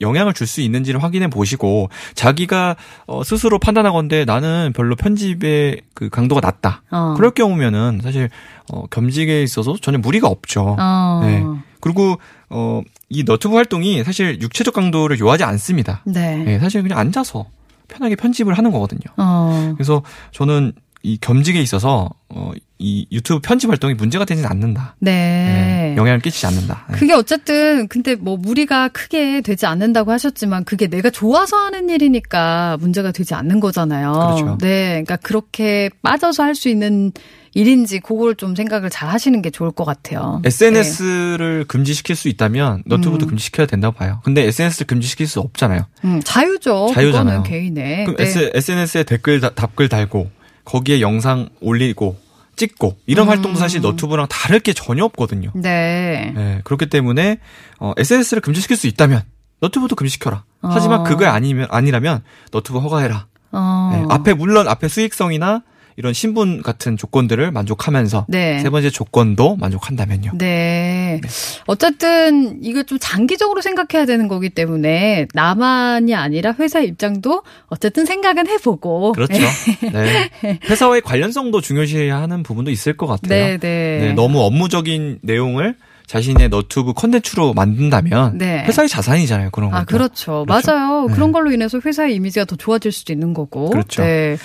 영향을 0.00 0.32
줄 0.34 0.46
수 0.46 0.60
있는지를 0.60 1.02
확인해 1.02 1.28
보시고 1.28 1.88
자기가 2.14 2.76
어, 3.06 3.22
스스로 3.22 3.58
판단하건데 3.58 4.24
나는 4.24 4.72
별로 4.74 4.96
편집의 4.96 5.82
그 5.94 6.08
강도가 6.08 6.40
낮다. 6.40 6.82
어. 6.90 7.14
그럴 7.16 7.30
경우면은 7.32 8.00
사실 8.02 8.28
어, 8.72 8.86
겸직에 8.86 9.42
있어서 9.42 9.76
전혀 9.80 9.98
무리가 9.98 10.26
없죠. 10.28 10.76
어. 10.78 11.20
네. 11.22 11.44
그리고 11.80 12.16
어, 12.48 12.80
이 13.10 13.24
너튜브 13.24 13.56
활동이 13.56 14.02
사실 14.04 14.40
육체적 14.40 14.72
강도를 14.74 15.18
요하지 15.20 15.44
않습니다. 15.44 16.00
네. 16.04 16.36
네, 16.38 16.58
사실 16.58 16.82
그냥 16.82 16.98
앉아서 16.98 17.46
편하게 17.88 18.16
편집을 18.16 18.56
하는 18.56 18.70
거거든요. 18.72 19.02
어. 19.16 19.72
그래서 19.76 20.02
저는 20.32 20.72
이 21.02 21.18
겸직에 21.20 21.60
있어서 21.60 22.08
어, 22.30 22.52
이 22.78 23.06
유튜브 23.12 23.40
편집 23.40 23.68
활동이 23.68 23.92
문제가 23.94 24.24
되지는 24.24 24.48
않는다. 24.50 24.96
네. 25.00 25.12
네, 25.12 25.94
영향을 25.98 26.20
끼치지 26.20 26.46
않는다. 26.46 26.86
네. 26.90 26.96
그게 26.96 27.12
어쨌든 27.12 27.86
근데 27.88 28.14
뭐 28.14 28.38
무리가 28.38 28.88
크게 28.88 29.42
되지 29.42 29.66
않는다고 29.66 30.12
하셨지만 30.12 30.64
그게 30.64 30.86
내가 30.88 31.10
좋아서 31.10 31.58
하는 31.58 31.90
일이니까 31.90 32.78
문제가 32.80 33.12
되지 33.12 33.34
않는 33.34 33.60
거잖아요. 33.60 34.12
그렇죠. 34.12 34.58
네. 34.60 34.88
그러니까 35.04 35.16
그렇게 35.16 35.90
빠져서 36.02 36.42
할 36.42 36.54
수 36.54 36.68
있는 36.70 37.12
일인지 37.54 38.00
그걸 38.00 38.34
좀 38.34 38.54
생각을 38.56 38.90
잘 38.90 39.08
하시는 39.08 39.40
게 39.40 39.50
좋을 39.50 39.70
것 39.70 39.84
같아요. 39.84 40.42
SNS를 40.44 41.64
금지시킬 41.68 42.16
수 42.16 42.28
있다면 42.28 42.82
너튜브도 42.86 43.26
음. 43.26 43.28
금지시켜야 43.28 43.66
된다고 43.66 43.94
봐요. 43.96 44.20
근데 44.24 44.42
SNS를 44.42 44.86
금지시킬 44.86 45.26
수 45.26 45.40
없잖아요. 45.40 45.86
음, 46.04 46.20
자유죠. 46.24 46.90
자유잖아요. 46.92 47.44
개인의. 47.44 48.04
그럼 48.06 48.16
네. 48.16 48.50
SNS에 48.54 49.04
댓글 49.04 49.40
다- 49.40 49.50
답글 49.54 49.88
달고 49.88 50.30
거기에 50.64 51.00
영상 51.00 51.48
올리고 51.60 52.16
찍고 52.56 52.96
이런 53.06 53.26
음. 53.26 53.30
활동도 53.30 53.58
사실 53.58 53.80
너튜브랑 53.80 54.26
다를 54.28 54.60
게 54.60 54.72
전혀 54.72 55.04
없거든요. 55.04 55.50
네. 55.54 56.32
네, 56.34 56.60
그렇기 56.64 56.86
때문에 56.86 57.38
어, 57.78 57.92
SNS를 57.96 58.40
금지시킬 58.40 58.76
수 58.76 58.86
있다면 58.86 59.22
너튜브도 59.60 59.94
금지시켜라. 59.96 60.44
하지만 60.62 61.00
어. 61.00 61.04
그게 61.04 61.26
아니면 61.26 61.66
아니라면 61.70 62.22
너튜브 62.52 62.78
허가해라. 62.78 63.26
어. 63.52 63.90
네, 63.92 64.14
앞에 64.14 64.34
물론 64.34 64.66
앞에 64.68 64.88
수익성이나 64.88 65.62
이런 65.96 66.12
신분 66.12 66.62
같은 66.62 66.96
조건들을 66.96 67.52
만족하면서 67.52 68.26
네. 68.28 68.58
세 68.60 68.70
번째 68.70 68.90
조건도 68.90 69.56
만족한다면요. 69.56 70.32
네. 70.34 71.20
어쨌든 71.66 72.58
이거 72.62 72.82
좀 72.82 72.98
장기적으로 73.00 73.60
생각해야 73.60 74.06
되는 74.06 74.28
거기 74.28 74.50
때문에 74.50 75.28
나만이 75.34 76.14
아니라 76.14 76.54
회사 76.58 76.80
입장도 76.80 77.42
어쨌든 77.66 78.06
생각은 78.06 78.48
해보고. 78.48 79.12
그렇죠. 79.12 79.34
네. 79.92 80.30
회사와의 80.68 81.02
관련성도 81.02 81.60
중요시하는 81.60 82.42
부분도 82.42 82.70
있을 82.70 82.96
것 82.96 83.06
같아요. 83.06 83.28
네, 83.28 83.58
네. 83.58 83.98
네, 84.00 84.12
너무 84.14 84.40
업무적인 84.40 85.20
내용을 85.22 85.76
자신의 86.06 86.50
너튜브 86.50 86.92
컨텐츠로 86.92 87.54
만든다면 87.54 88.38
네. 88.38 88.64
회사의 88.64 88.88
자산이잖아요. 88.88 89.50
그런 89.50 89.70
거. 89.70 89.76
아, 89.76 89.84
그렇죠. 89.84 90.44
그렇죠. 90.46 90.70
맞아요. 90.70 91.06
네. 91.06 91.14
그런 91.14 91.32
걸로 91.32 91.50
인해서 91.50 91.80
회사의 91.82 92.14
이미지가 92.16 92.44
더 92.44 92.56
좋아질 92.56 92.92
수도 92.92 93.12
있는 93.12 93.32
거고. 93.32 93.70
그렇죠. 93.70 94.02
네. 94.02 94.36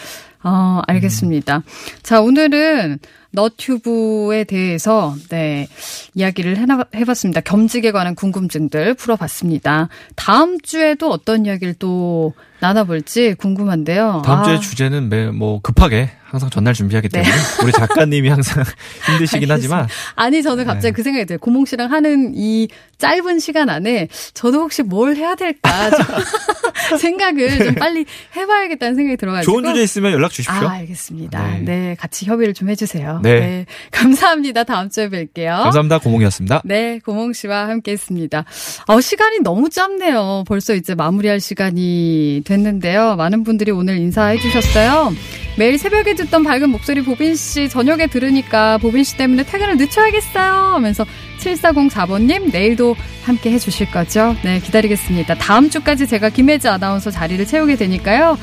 어, 0.44 0.82
알겠습니다. 0.88 1.64
자, 2.02 2.22
오늘은 2.22 3.00
너튜브에 3.32 4.44
대해서, 4.44 5.16
네, 5.30 5.68
이야기를 6.16 6.58
해나, 6.58 6.84
해봤습니다. 6.96 7.42
겸직에 7.42 7.92
관한 7.92 8.16
궁금증들 8.16 8.96
풀어봤습니다. 8.96 9.90
다음 10.16 10.60
주에도 10.62 11.10
어떤 11.10 11.46
이야기를 11.46 11.76
또 11.76 12.34
나눠볼지 12.60 13.36
궁금한데요. 13.36 14.22
다음 14.26 14.44
주에 14.44 14.56
아, 14.56 14.60
주제는 14.60 15.10
매, 15.10 15.28
뭐 15.32 15.62
급하게 15.62 16.12
항상 16.26 16.50
전날 16.50 16.74
준비하기 16.74 17.10
네. 17.10 17.24
때문에 17.24 17.42
우리 17.64 17.72
작가님이 17.72 18.30
항상 18.30 18.64
힘드시긴 19.08 19.50
하지만 19.50 19.88
아니, 20.16 20.44
저는 20.44 20.66
갑자기 20.66 20.88
네. 20.88 20.92
그 20.92 21.02
생각이 21.02 21.26
들어요. 21.26 21.40
고몽 21.40 21.66
씨랑 21.66 21.92
하는 21.92 22.34
이 22.36 22.68
짧은 22.98 23.40
시간 23.40 23.70
안에 23.70 24.10
저도 24.34 24.60
혹시 24.60 24.84
뭘 24.84 25.16
해야 25.16 25.36
될까 25.36 25.90
좀 25.90 27.00
생각을 27.00 27.64
좀 27.64 27.76
빨리 27.76 28.06
해봐야겠다는 28.36 28.96
생각이 28.96 29.18
들어가지고. 29.18 29.52
좋은 29.52 29.64
주제 29.64 29.82
있으면 29.82 30.12
연락 30.12 30.32
주십시오. 30.32 30.68
아, 30.68 30.72
알겠습니다. 30.74 31.48
네. 31.48 31.60
네. 31.60 31.96
같이 31.98 32.26
협의를 32.26 32.54
좀 32.54 32.70
해주세요. 32.70 33.19
네. 33.22 33.66
감사합니다. 33.92 34.64
다음 34.64 34.90
주에 34.90 35.10
뵐게요. 35.10 35.64
감사합니다. 35.64 36.00
고몽이었습니다. 36.00 36.62
네, 36.66 37.00
고몽 37.04 37.34
씨와 37.34 37.68
함께 37.68 37.92
했습니다. 37.92 38.46
어, 38.88 39.02
시간이 39.02 39.40
너무 39.40 39.70
짧네요. 39.70 40.44
벌써 40.48 40.74
이제 40.74 40.96
마무리할 40.96 41.40
시간이 41.40 42.44
됐는데요. 42.46 43.16
많은 43.16 43.44
분들이 43.44 43.72
오늘 43.72 43.98
인사해 43.98 44.38
주셨어요. 44.38 45.14
매일 45.58 45.78
새벽에 45.78 46.16
듣던 46.16 46.44
밝은 46.44 46.70
목소리 46.70 47.04
보빈 47.04 47.36
씨 47.36 47.68
저녁에 47.68 48.08
들으니까 48.08 48.78
보빈 48.78 49.04
씨 49.04 49.18
때문에 49.18 49.44
퇴근을 49.44 49.76
늦춰야겠어요 49.78 50.54
하면서 50.54 51.06
7404번님 51.40 52.52
내일도 52.52 52.96
함께 53.24 53.52
해주실 53.52 53.92
거죠? 53.92 54.36
네, 54.44 54.60
기다리겠습니다. 54.60 55.36
다음 55.36 55.70
주까지 55.70 56.08
제가 56.08 56.30
김혜지 56.30 56.68
아나운서 56.68 57.12
자리를 57.12 57.46
채우게 57.46 57.76
되니까요. 57.76 58.38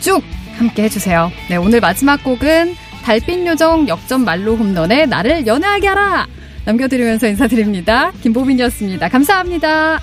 쭉 0.00 0.22
함께 0.56 0.84
해주세요. 0.84 1.30
네, 1.48 1.56
오늘 1.56 1.80
마지막 1.80 2.22
곡은 2.24 2.74
달빛 3.06 3.46
요정 3.46 3.86
역전 3.86 4.24
말로 4.24 4.56
홈런에 4.56 5.06
나를 5.06 5.46
연애하게 5.46 5.86
하라! 5.86 6.26
남겨드리면서 6.64 7.28
인사드립니다. 7.28 8.10
김보빈이었습니다. 8.20 9.08
감사합니다. 9.08 10.00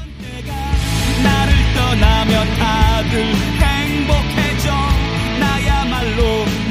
나를 1.22 1.54
떠나면 1.76 2.48
다들 2.58 3.26
행복해져 3.60 4.72
나야말로 5.38 6.63